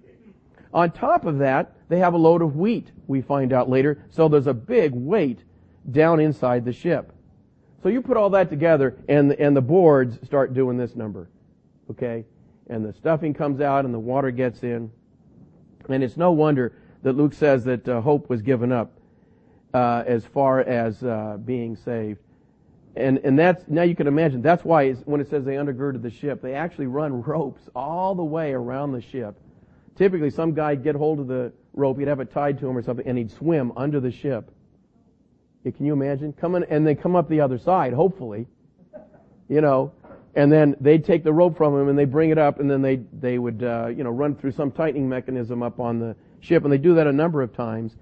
[0.74, 4.28] On top of that, they have a load of wheat, we find out later, so
[4.28, 5.44] there's a big weight
[5.90, 7.12] down inside the ship.
[7.82, 11.30] So you put all that together and, and the boards start doing this number.
[11.90, 12.24] Okay?
[12.68, 14.90] And the stuffing comes out and the water gets in.
[15.88, 18.97] And it's no wonder that Luke says that uh, hope was given up
[19.74, 22.20] uh, as far as uh, being saved.
[22.96, 26.10] And, and that's, now you can imagine, that's why when it says they undergirded the
[26.10, 29.38] ship, they actually run ropes all the way around the ship.
[29.96, 32.82] Typically some guy'd get hold of the rope, he'd have it tied to him or
[32.82, 34.50] something, and he'd swim under the ship.
[35.64, 36.32] Yeah, can you imagine?
[36.32, 38.46] Coming, and they come up the other side, hopefully.
[39.48, 39.92] You know,
[40.34, 42.82] and then they'd take the rope from him and they bring it up and then
[42.82, 46.64] they, they would, uh, you know, run through some tightening mechanism up on the ship
[46.64, 47.96] and they do that a number of times.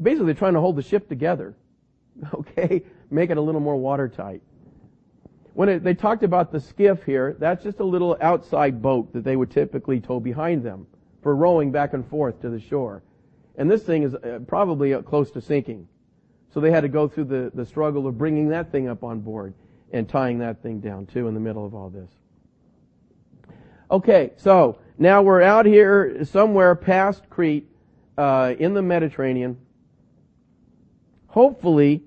[0.00, 1.54] Basically trying to hold the ship together.
[2.32, 2.84] Okay?
[3.10, 4.40] Make it a little more watertight.
[5.54, 9.24] When it, they talked about the skiff here, that's just a little outside boat that
[9.24, 10.86] they would typically tow behind them
[11.22, 13.02] for rowing back and forth to the shore.
[13.56, 15.88] And this thing is uh, probably close to sinking.
[16.52, 19.20] So they had to go through the, the struggle of bringing that thing up on
[19.20, 19.54] board
[19.92, 22.10] and tying that thing down too in the middle of all this.
[23.90, 27.68] Okay, so now we're out here somewhere past Crete,
[28.16, 29.58] uh, in the Mediterranean,
[31.34, 32.00] hopefully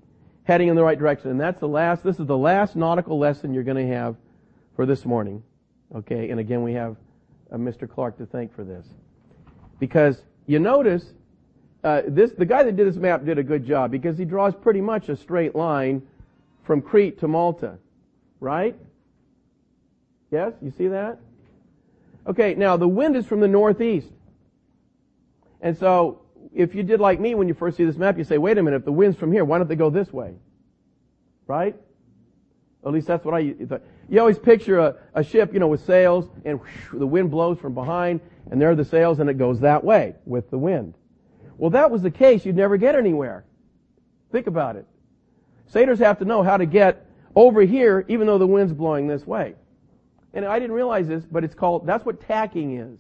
[0.45, 1.29] heading in the right direction.
[1.29, 4.15] And that's the last, this is the last nautical lesson you're going to have
[4.77, 5.43] for this morning.
[5.93, 6.95] Okay, and again we have
[7.51, 7.89] uh, Mr.
[7.89, 8.85] Clark to thank for this.
[9.79, 11.11] Because you notice,
[11.83, 14.55] uh, this, the guy that did this map did a good job because he draws
[14.55, 16.01] pretty much a straight line
[16.63, 17.77] from Crete to Malta.
[18.39, 18.77] Right?
[20.31, 20.53] Yes?
[20.61, 21.19] You see that?
[22.27, 24.07] Okay, now the wind is from the northeast.
[25.59, 26.21] And so,
[26.57, 28.63] if you did like me when you first see this map, you say, wait a
[28.63, 30.33] minute, if the wind's from here, why don't they go this way?
[31.45, 31.75] Right?
[32.83, 33.83] At least that's what I thought.
[34.09, 37.59] You always picture a, a ship, you know, with sails, and whoosh, the wind blows
[37.59, 40.95] from behind, and there are the sails, and it goes that way with the wind.
[41.57, 42.45] Well, that was the case.
[42.45, 43.45] You'd never get anywhere.
[44.31, 44.87] Think about it.
[45.67, 49.27] Sailors have to know how to get over here, even though the wind's blowing this
[49.27, 49.53] way.
[50.33, 52.99] And I didn't realize this, but it's called, that's what tacking is.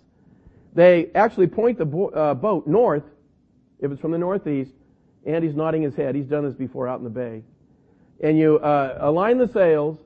[0.73, 3.03] They actually point the bo- uh, boat north,
[3.79, 4.71] if it's from the northeast.
[5.25, 6.15] Andy's nodding his head.
[6.15, 7.43] He's done this before out in the bay.
[8.21, 9.97] And you uh, align the sails,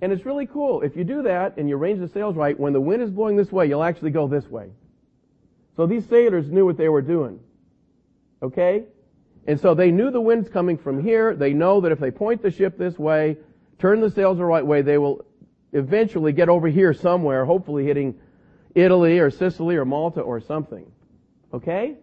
[0.00, 0.82] and it's really cool.
[0.82, 3.36] If you do that and you arrange the sails right, when the wind is blowing
[3.36, 4.70] this way, you'll actually go this way.
[5.76, 7.40] So these sailors knew what they were doing.
[8.42, 8.84] Okay?
[9.46, 11.34] And so they knew the wind's coming from here.
[11.34, 13.36] They know that if they point the ship this way,
[13.78, 15.24] turn the sails the right way, they will
[15.72, 18.18] eventually get over here somewhere, hopefully hitting
[18.74, 20.90] Italy or Sicily or Malta or something.
[21.52, 21.96] Okay?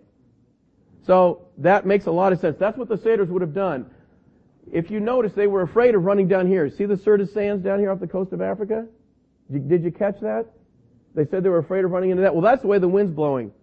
[1.07, 2.57] So that makes a lot of sense.
[2.59, 3.89] That's what the sailors would have done.
[4.71, 6.69] If you notice, they were afraid of running down here.
[6.69, 8.85] See the Syrtis sands down here off the coast of Africa?
[9.49, 10.47] Did you catch that?
[11.15, 12.35] They said they were afraid of running into that.
[12.35, 13.53] Well, that's the way the wind's blowing.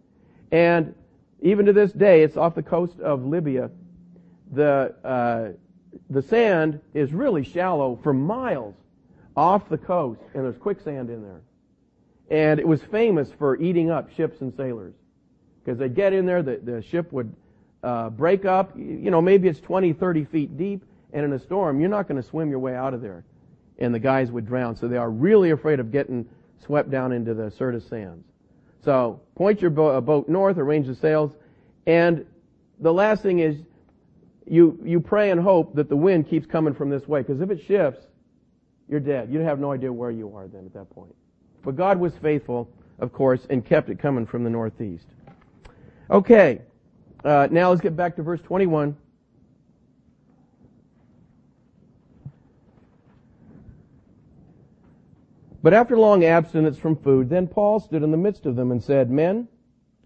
[0.50, 0.94] And
[1.42, 3.70] even to this day, it's off the coast of Libya.
[4.52, 5.52] The, uh,
[6.08, 8.74] the sand is really shallow for miles
[9.36, 11.42] off the coast, and there's quicksand in there.
[12.30, 14.94] And it was famous for eating up ships and sailors.
[15.64, 17.34] Because they'd get in there, the, the ship would
[17.82, 18.76] uh, break up.
[18.76, 22.20] You know, maybe it's 20, 30 feet deep, and in a storm, you're not going
[22.20, 23.24] to swim your way out of there.
[23.78, 24.76] And the guys would drown.
[24.76, 26.26] So they are really afraid of getting
[26.64, 28.24] swept down into the Syrtis sands.
[28.84, 31.32] So point your bo- boat north, arrange the sails,
[31.86, 32.26] and
[32.80, 33.56] the last thing is
[34.46, 37.50] you, you pray and hope that the wind keeps coming from this way, because if
[37.50, 38.04] it shifts,
[38.88, 39.32] you're dead.
[39.32, 41.14] You have no idea where you are then at that point.
[41.64, 45.06] But God was faithful, of course, and kept it coming from the northeast.
[46.10, 46.60] Okay,
[47.24, 48.96] uh, now let's get back to verse 21.
[55.62, 58.82] But after long abstinence from food, then Paul stood in the midst of them and
[58.82, 59.48] said, Men,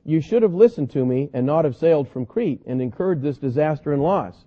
[0.04, 3.38] you should have listened to me and not have sailed from Crete and incurred this
[3.38, 4.44] disaster and loss.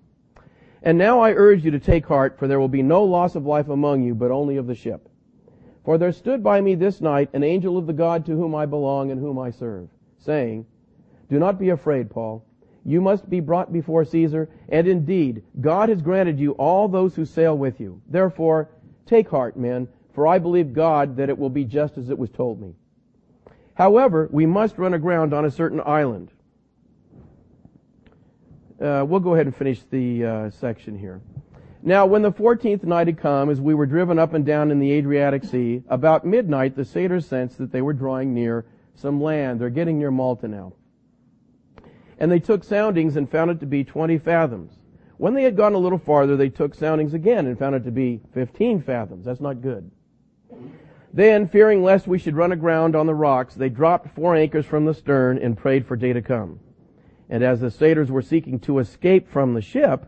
[0.82, 3.46] And now I urge you to take heart, for there will be no loss of
[3.46, 5.10] life among you, but only of the ship.
[5.84, 8.66] For there stood by me this night an angel of the God to whom I
[8.66, 10.66] belong and whom I serve, saying,
[11.32, 12.46] Do not be afraid, Paul.
[12.84, 17.24] You must be brought before Caesar, and indeed, God has granted you all those who
[17.24, 18.02] sail with you.
[18.10, 18.70] Therefore,
[19.06, 22.30] take heart, men, for I believe God that it will be just as it was
[22.30, 22.76] told me.
[23.76, 26.32] However, we must run aground on a certain island.
[28.82, 31.22] Uh, we'll go ahead and finish the uh, section here.
[31.82, 34.80] Now, when the fourteenth night had come, as we were driven up and down in
[34.80, 38.66] the Adriatic Sea, about midnight the sailors sensed that they were drawing near
[38.96, 39.62] some land.
[39.62, 40.74] They're getting near Malta now.
[42.22, 44.74] And they took soundings and found it to be twenty fathoms.
[45.18, 47.92] When they had gone a little farther, they took soundings again and found it to
[47.92, 49.26] be fifteen fathoms.
[49.26, 49.90] That's not good.
[51.12, 54.86] Then, fearing lest we should run aground on the rocks, they dropped four anchors from
[54.86, 56.60] the stern and prayed for day to come.
[57.28, 60.06] And as the sailors were seeking to escape from the ship,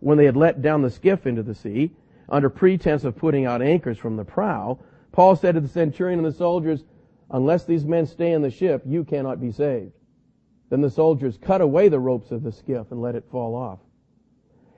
[0.00, 1.90] when they had let down the skiff into the sea,
[2.30, 4.78] under pretense of putting out anchors from the prow,
[5.12, 6.84] Paul said to the centurion and the soldiers,
[7.30, 9.92] Unless these men stay in the ship, you cannot be saved.
[10.70, 13.80] Then the soldiers cut away the ropes of the skiff and let it fall off.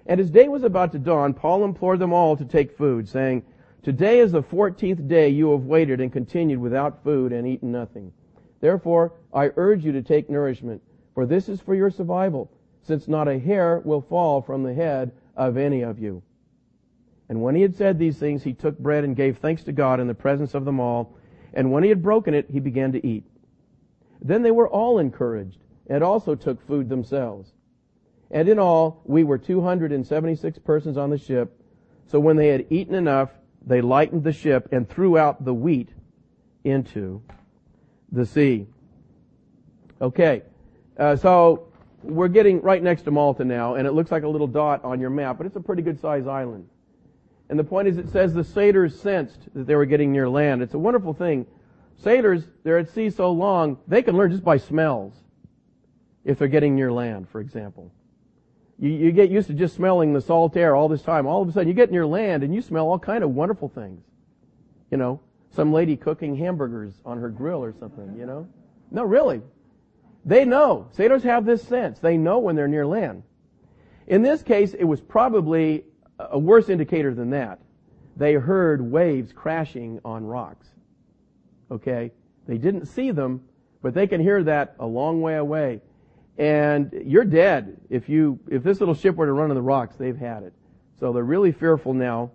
[0.06, 3.44] And as day was about to dawn, Paul implored them all to take food, saying,
[3.82, 8.12] Today is the fourteenth day you have waited and continued without food and eaten nothing.
[8.60, 10.82] Therefore, I urge you to take nourishment,
[11.14, 12.50] for this is for your survival,
[12.82, 16.22] since not a hair will fall from the head of any of you.
[17.28, 20.00] And when he had said these things, he took bread and gave thanks to God
[20.00, 21.16] in the presence of them all.
[21.54, 23.24] And when he had broken it, he began to eat.
[24.20, 25.58] Then they were all encouraged,
[25.88, 27.52] and also took food themselves.
[28.30, 31.60] And in all, we were 276 persons on the ship.
[32.06, 33.30] So when they had eaten enough,
[33.64, 35.90] they lightened the ship and threw out the wheat
[36.64, 37.22] into
[38.10, 38.66] the sea.
[40.00, 40.42] Okay,
[40.98, 41.68] uh, so
[42.02, 45.00] we're getting right next to Malta now, and it looks like a little dot on
[45.00, 46.68] your map, but it's a pretty good sized island.
[47.48, 50.62] And the point is, it says the sailors sensed that they were getting near land.
[50.62, 51.46] It's a wonderful thing.
[51.98, 55.21] Sailors, they're at sea so long, they can learn just by smells
[56.24, 57.90] if they're getting near land, for example.
[58.78, 61.26] You, you get used to just smelling the salt air all this time.
[61.26, 63.68] All of a sudden, you get near land and you smell all kind of wonderful
[63.68, 64.02] things.
[64.90, 65.20] You know,
[65.50, 68.46] some lady cooking hamburgers on her grill or something, you know?
[68.90, 69.40] No, really.
[70.24, 70.88] They know.
[70.92, 71.98] Sailors have this sense.
[71.98, 73.22] They know when they're near land.
[74.06, 75.84] In this case, it was probably
[76.18, 77.58] a worse indicator than that.
[78.16, 80.68] They heard waves crashing on rocks.
[81.70, 82.12] Okay?
[82.46, 83.42] They didn't see them,
[83.80, 85.80] but they can hear that a long way away.
[86.38, 89.96] And you're dead if you, if this little ship were to run on the rocks,
[89.96, 90.52] they've had it.
[90.98, 92.30] So they're really fearful now.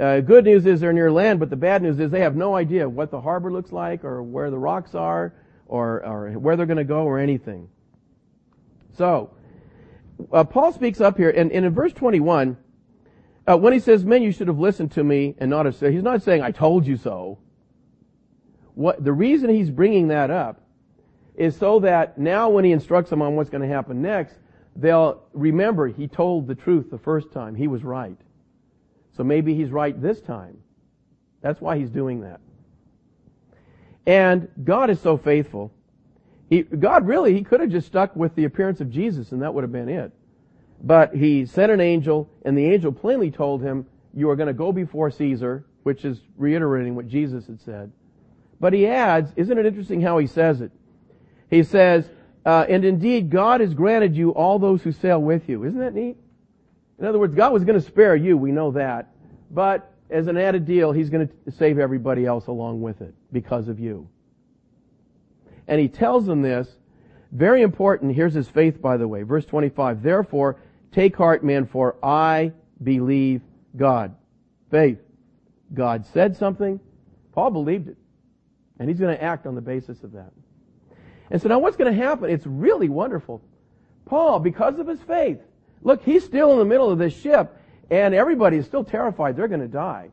[0.00, 2.56] Uh, good news is they're near land, but the bad news is they have no
[2.56, 5.34] idea what the harbor looks like or where the rocks are
[5.66, 7.68] or, or where they're going to go or anything.
[8.96, 9.30] So,
[10.32, 12.56] uh, Paul speaks up here, and, and in verse 21,
[13.46, 15.92] uh, when he says, men, you should have listened to me and not have said,
[15.92, 17.38] he's not saying, I told you so.
[18.74, 20.61] What, the reason he's bringing that up
[21.36, 24.36] is so that now when he instructs them on what's going to happen next,
[24.76, 27.54] they'll remember he told the truth the first time.
[27.54, 28.16] He was right.
[29.16, 30.58] So maybe he's right this time.
[31.40, 32.40] That's why he's doing that.
[34.06, 35.72] And God is so faithful.
[36.48, 39.54] He, God really, he could have just stuck with the appearance of Jesus and that
[39.54, 40.12] would have been it.
[40.82, 44.52] But he sent an angel and the angel plainly told him, you are going to
[44.52, 47.92] go before Caesar, which is reiterating what Jesus had said.
[48.60, 50.70] But he adds, isn't it interesting how he says it?
[51.52, 52.08] He says,
[52.46, 55.64] uh, and indeed God has granted you all those who sail with you.
[55.64, 56.16] Isn't that neat?
[56.98, 59.12] In other words, God was going to spare you, we know that.
[59.50, 63.68] But as an added deal, He's going to save everybody else along with it because
[63.68, 64.08] of you.
[65.68, 66.66] And He tells them this,
[67.32, 70.56] very important, here's His faith by the way, verse 25, therefore
[70.90, 73.42] take heart man for I believe
[73.76, 74.16] God.
[74.70, 75.00] Faith.
[75.74, 76.80] God said something,
[77.32, 77.98] Paul believed it.
[78.78, 80.32] And he's going to act on the basis of that.
[81.32, 82.28] And so now what's going to happen?
[82.28, 83.42] It's really wonderful.
[84.04, 85.38] Paul, because of his faith,
[85.80, 87.56] look, he's still in the middle of this ship
[87.90, 90.10] and everybody is still terrified they're going to die.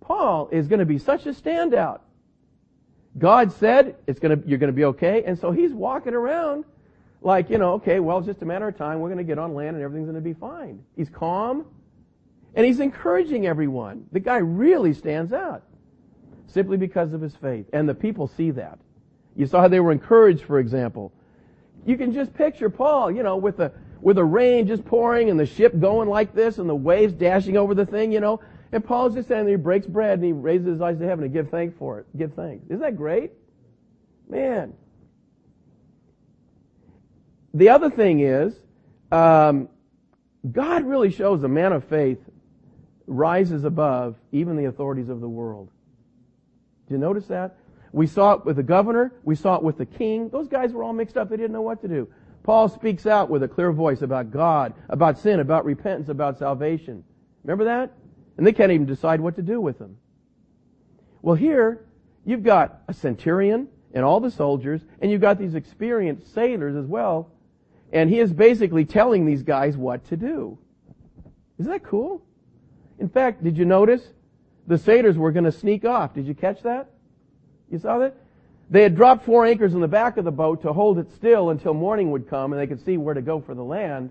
[0.00, 2.00] Paul is going to be such a standout.
[3.18, 5.24] God said it's going to, you're going to be okay.
[5.24, 6.64] And so he's walking around
[7.22, 9.00] like, you know, okay, well, it's just a matter of time.
[9.00, 10.80] We're going to get on land and everything's going to be fine.
[10.96, 11.66] He's calm
[12.54, 14.06] and he's encouraging everyone.
[14.12, 15.64] The guy really stands out
[16.46, 17.66] simply because of his faith.
[17.72, 18.78] And the people see that.
[19.36, 21.12] You saw how they were encouraged, for example.
[21.86, 25.38] You can just picture Paul, you know, with the, with the rain just pouring and
[25.38, 28.40] the ship going like this and the waves dashing over the thing, you know.
[28.72, 31.24] And Paul's just standing there, he breaks bread and he raises his eyes to heaven
[31.24, 32.06] and give thanks for it.
[32.16, 32.64] Give thanks.
[32.66, 33.32] Isn't that great?
[34.28, 34.74] Man.
[37.52, 38.54] The other thing is,
[39.10, 39.68] um,
[40.50, 42.18] God really shows a man of faith
[43.06, 45.68] rises above even the authorities of the world.
[46.86, 47.56] Do you notice that?
[47.92, 49.12] We saw it with the governor.
[49.24, 50.28] We saw it with the king.
[50.28, 51.28] Those guys were all mixed up.
[51.28, 52.08] They didn't know what to do.
[52.42, 57.04] Paul speaks out with a clear voice about God, about sin, about repentance, about salvation.
[57.44, 57.92] Remember that?
[58.36, 59.98] And they can't even decide what to do with them.
[61.22, 61.84] Well, here,
[62.24, 66.86] you've got a centurion and all the soldiers, and you've got these experienced sailors as
[66.86, 67.30] well,
[67.92, 70.58] and he is basically telling these guys what to do.
[71.58, 72.22] Isn't that cool?
[72.98, 74.02] In fact, did you notice?
[74.66, 76.14] The sailors were going to sneak off.
[76.14, 76.90] Did you catch that?
[77.70, 78.16] You saw that?
[78.68, 81.50] They had dropped four anchors in the back of the boat to hold it still
[81.50, 84.10] until morning would come and they could see where to go for the land.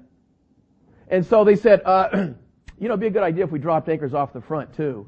[1.07, 3.87] And so they said, uh, you know, it'd be a good idea if we dropped
[3.87, 5.07] anchors off the front too.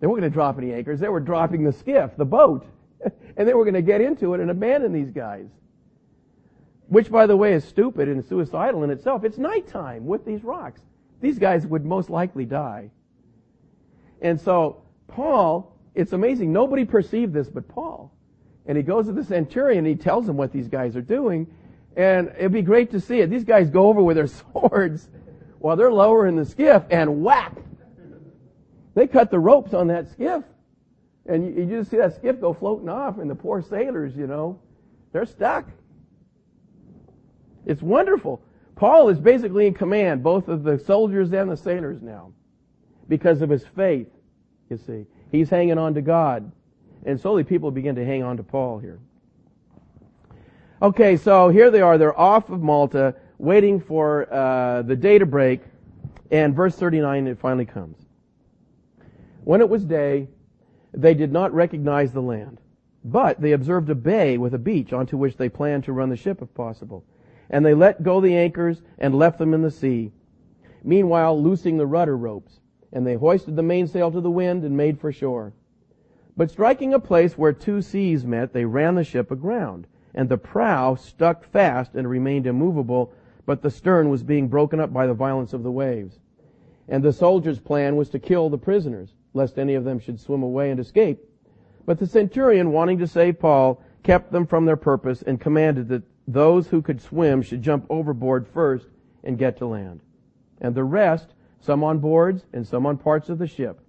[0.00, 1.00] They weren't going to drop any anchors.
[1.00, 2.66] They were dropping the skiff, the boat.
[3.36, 5.46] and they were going to get into it and abandon these guys.
[6.88, 9.24] Which, by the way, is stupid and suicidal in itself.
[9.24, 10.80] It's nighttime with these rocks.
[11.20, 12.90] These guys would most likely die.
[14.20, 16.52] And so, Paul, it's amazing.
[16.52, 18.12] Nobody perceived this but Paul.
[18.66, 21.46] And he goes to the centurion and he tells him what these guys are doing.
[21.96, 23.28] And it'd be great to see it.
[23.28, 25.08] These guys go over with their swords
[25.58, 27.56] while they're lowering the skiff and whack!
[28.94, 30.44] They cut the ropes on that skiff.
[31.26, 34.26] And you, you just see that skiff go floating off and the poor sailors, you
[34.26, 34.60] know,
[35.12, 35.68] they're stuck.
[37.64, 38.42] It's wonderful.
[38.74, 42.32] Paul is basically in command, both of the soldiers and the sailors now,
[43.08, 44.08] because of his faith,
[44.68, 45.06] you see.
[45.32, 46.52] He's hanging on to God.
[47.04, 49.00] And slowly people begin to hang on to Paul here.
[50.80, 51.96] Okay, so here they are.
[51.96, 55.62] They're off of Malta, waiting for uh, the day to break.
[56.30, 57.96] And verse 39, it finally comes.
[59.44, 60.28] When it was day,
[60.92, 62.58] they did not recognize the land,
[63.04, 66.16] but they observed a bay with a beach onto which they planned to run the
[66.16, 67.04] ship if possible.
[67.50, 70.12] And they let go the anchors and left them in the sea.
[70.84, 72.60] Meanwhile, loosing the rudder ropes.
[72.92, 75.52] And they hoisted the mainsail to the wind and made for shore.
[76.36, 79.86] But striking a place where two seas met, they ran the ship aground.
[80.14, 83.12] And the prow stuck fast and remained immovable,
[83.46, 86.18] but the stern was being broken up by the violence of the waves.
[86.88, 90.42] And the soldiers' plan was to kill the prisoners, lest any of them should swim
[90.42, 91.24] away and escape.
[91.86, 96.02] But the centurion, wanting to save Paul, kept them from their purpose and commanded that
[96.28, 98.86] those who could swim should jump overboard first
[99.24, 100.00] and get to land.
[100.60, 103.80] And the rest, some on boards and some on parts of the ship.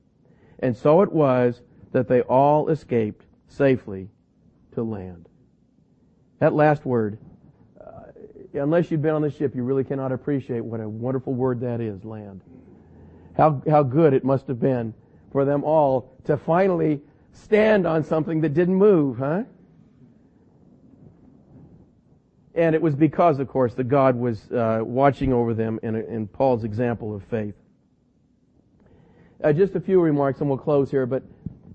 [0.60, 1.62] And so it was
[1.92, 4.10] that they all escaped safely
[4.74, 5.28] to land.
[6.40, 7.20] That last word,
[7.80, 8.12] uh,
[8.54, 11.82] unless you've been on the ship, you really cannot appreciate what a wonderful word that
[11.82, 12.42] is, land.
[13.36, 14.94] How, how good it must have been
[15.32, 17.02] for them all to finally
[17.34, 19.44] stand on something that didn't move, huh?
[22.56, 26.28] And it was because, of course, that God was uh, watching over them in, in,
[26.28, 27.56] Paul's example of faith.
[29.44, 31.22] Uh, just a few remarks and we'll close here, but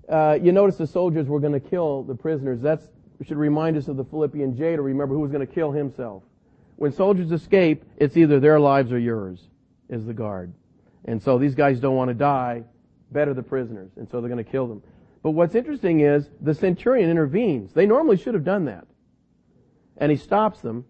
[0.09, 2.61] uh, you notice the soldiers were going to kill the prisoners.
[2.61, 2.81] That
[3.23, 4.81] should remind us of the Philippian jailer.
[4.81, 6.23] Remember who was going to kill himself.
[6.77, 9.49] When soldiers escape, it's either their lives or yours,
[9.87, 10.51] is the guard.
[11.05, 12.63] And so these guys don't want to die.
[13.11, 13.91] Better the prisoners.
[13.97, 14.81] And so they're going to kill them.
[15.21, 17.73] But what's interesting is the centurion intervenes.
[17.73, 18.87] They normally should have done that.
[19.97, 20.85] And he stops them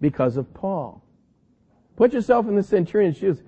[0.00, 1.04] because of Paul.
[1.96, 3.42] Put yourself in the centurion's shoes.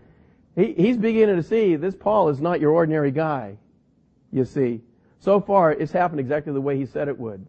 [0.61, 3.57] He, he's beginning to see this Paul is not your ordinary guy.
[4.31, 4.83] You see.
[5.19, 7.47] So far, it's happened exactly the way he said it would.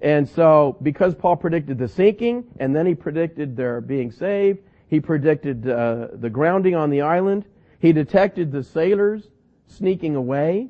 [0.00, 5.00] And so, because Paul predicted the sinking, and then he predicted their being saved, he
[5.00, 7.44] predicted uh, the grounding on the island,
[7.78, 9.28] he detected the sailors
[9.66, 10.68] sneaking away.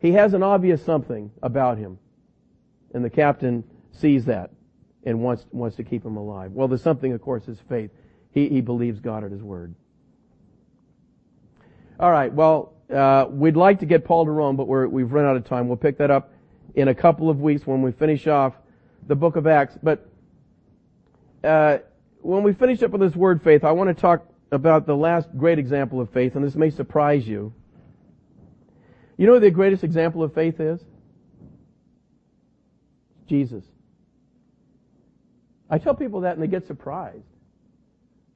[0.00, 1.98] He has an obvious something about him.
[2.92, 4.50] And the captain sees that
[5.04, 6.52] and wants, wants to keep him alive.
[6.52, 7.90] Well, the something, of course, is faith.
[8.32, 9.74] He, he believes God at his word.
[11.98, 12.32] All right.
[12.32, 15.44] Well, uh, we'd like to get Paul to Rome, but we have run out of
[15.46, 15.68] time.
[15.68, 16.32] We'll pick that up
[16.74, 18.54] in a couple of weeks when we finish off
[19.06, 19.76] the book of Acts.
[19.82, 20.08] But
[21.42, 21.78] uh,
[22.20, 25.28] when we finish up with this word faith, I want to talk about the last
[25.36, 27.52] great example of faith, and this may surprise you.
[29.16, 30.80] You know what the greatest example of faith is?
[33.28, 33.64] Jesus.
[35.70, 37.24] I tell people that and they get surprised.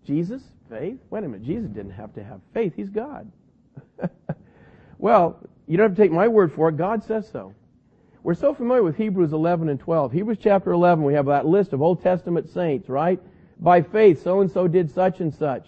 [0.07, 0.43] Jesus?
[0.71, 0.99] Faith?
[1.11, 1.45] Wait a minute.
[1.45, 2.73] Jesus didn't have to have faith.
[2.77, 3.31] He's God.
[4.99, 6.77] well, you don't have to take my word for it.
[6.77, 7.55] God says so.
[8.23, 10.13] We're so familiar with Hebrews 11 and 12.
[10.13, 13.21] Hebrews chapter 11, we have that list of Old Testament saints, right?
[13.61, 15.67] By faith, so and so did such and such.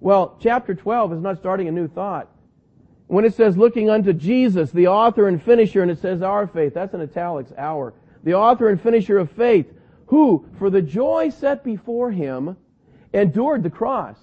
[0.00, 2.28] Well, chapter 12 is not starting a new thought.
[3.06, 6.74] When it says looking unto Jesus, the author and finisher, and it says our faith,
[6.74, 7.94] that's in italics, our.
[8.24, 9.72] The author and finisher of faith,
[10.06, 12.56] who, for the joy set before him,
[13.12, 14.18] endured the cross,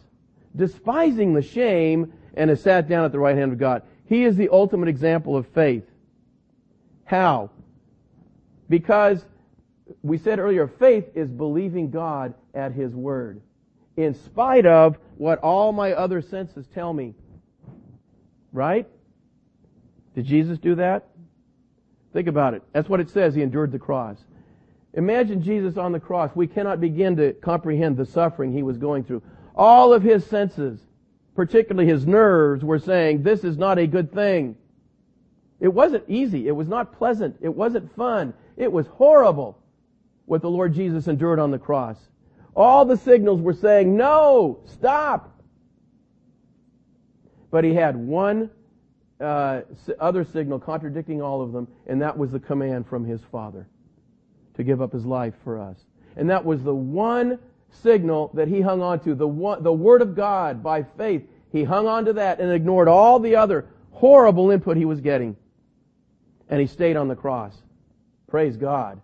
[0.56, 3.84] despising the shame, and has sat down at the right hand of God.
[4.08, 5.86] He is the ultimate example of faith.
[7.06, 7.50] How?
[8.70, 9.26] Because
[10.02, 13.42] we said earlier, faith is believing God at His word.
[13.98, 17.14] In spite of what all my other senses tell me.
[18.54, 18.88] Right?
[20.16, 21.08] Did Jesus do that?
[22.14, 22.64] Think about it.
[22.74, 23.36] That's what it says.
[23.36, 24.18] He endured the cross.
[24.94, 26.32] Imagine Jesus on the cross.
[26.36, 29.22] We cannot begin to comprehend the suffering he was going through.
[29.56, 30.80] All of his senses,
[31.36, 34.56] particularly his nerves, were saying, this is not a good thing.
[35.60, 36.48] It wasn't easy.
[36.48, 37.38] It was not pleasant.
[37.42, 38.34] It wasn't fun.
[38.58, 39.58] It was horrible
[40.26, 41.98] what the Lord Jesus endured on the cross.
[42.56, 45.40] All the signals were saying, no, stop.
[47.50, 48.50] But he had one
[49.20, 49.62] uh,
[50.00, 53.68] other signal contradicting all of them, and that was the command from his father
[54.56, 55.78] to give up his life for us.
[56.16, 57.40] And that was the one
[57.72, 59.28] signal that he hung on to, the,
[59.62, 61.24] the Word of God by faith.
[61.52, 65.36] He hung on to that and ignored all the other horrible input he was getting.
[66.50, 67.56] And he stayed on the cross.
[68.28, 69.02] Praise God.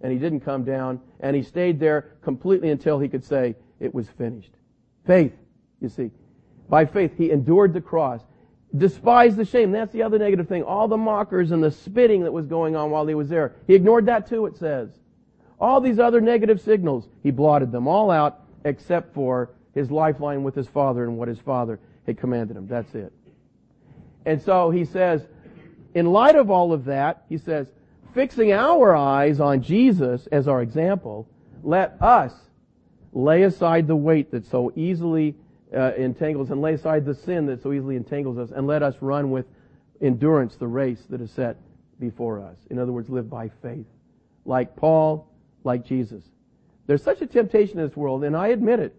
[0.00, 3.94] And he didn't come down, and he stayed there completely until he could say, it
[3.94, 4.52] was finished.
[5.06, 5.32] Faith,
[5.80, 6.10] you see.
[6.68, 8.22] By faith, he endured the cross
[8.76, 9.70] despised the shame.
[9.72, 10.62] That's the other negative thing.
[10.62, 13.56] All the mockers and the spitting that was going on while he was there.
[13.66, 14.90] He ignored that too, it says.
[15.62, 20.56] All these other negative signals, he blotted them all out except for his lifeline with
[20.56, 22.66] his father and what his father had commanded him.
[22.66, 23.12] That's it.
[24.26, 25.22] And so he says,
[25.94, 27.68] in light of all of that, he says,
[28.12, 31.28] fixing our eyes on Jesus as our example,
[31.62, 32.32] let us
[33.12, 35.36] lay aside the weight that so easily
[35.72, 38.96] uh, entangles and lay aside the sin that so easily entangles us and let us
[39.00, 39.46] run with
[40.00, 41.56] endurance the race that is set
[42.00, 42.56] before us.
[42.68, 43.86] In other words, live by faith.
[44.44, 45.28] Like Paul,
[45.64, 46.24] like Jesus.
[46.86, 48.94] There's such a temptation in this world, and I admit it.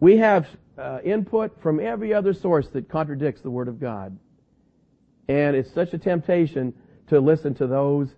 [0.00, 4.16] We have uh, input from every other source that contradicts the Word of God.
[5.28, 6.72] And it's such a temptation
[7.08, 8.08] to listen to those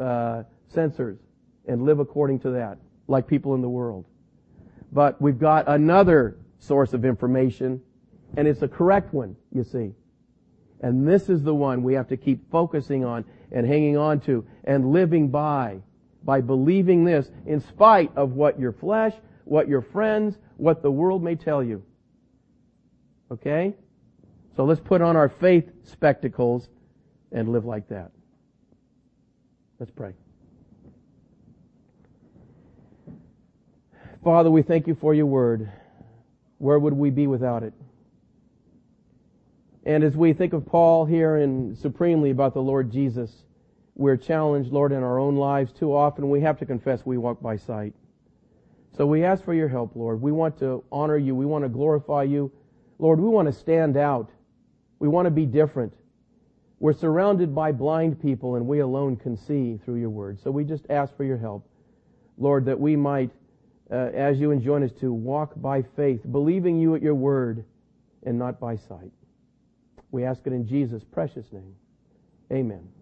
[0.00, 1.18] uh, censors
[1.66, 4.04] and live according to that, like people in the world.
[4.92, 7.82] But we've got another source of information,
[8.36, 9.92] and it's a correct one, you see.
[10.80, 14.46] And this is the one we have to keep focusing on and hanging on to
[14.64, 15.80] and living by,
[16.24, 19.14] by believing this in spite of what your flesh,
[19.44, 21.82] what your friends, what the world may tell you.
[23.30, 23.74] Okay?
[24.56, 26.68] So let's put on our faith spectacles
[27.30, 28.10] and live like that.
[29.78, 30.12] Let's pray.
[34.24, 35.70] Father, we thank you for your word.
[36.58, 37.72] Where would we be without it?
[39.86, 43.30] And as we think of Paul here and supremely about the Lord Jesus,
[43.98, 46.30] we're challenged, Lord, in our own lives too often.
[46.30, 47.92] We have to confess we walk by sight.
[48.96, 50.22] So we ask for your help, Lord.
[50.22, 51.34] We want to honor you.
[51.34, 52.50] We want to glorify you.
[53.00, 54.30] Lord, we want to stand out.
[55.00, 55.92] We want to be different.
[56.78, 60.38] We're surrounded by blind people and we alone can see through your word.
[60.40, 61.68] So we just ask for your help,
[62.38, 63.30] Lord, that we might
[63.90, 67.64] uh, as you enjoin us to walk by faith, believing you at your word
[68.24, 69.10] and not by sight.
[70.12, 71.74] We ask it in Jesus' precious name.
[72.52, 72.97] Amen.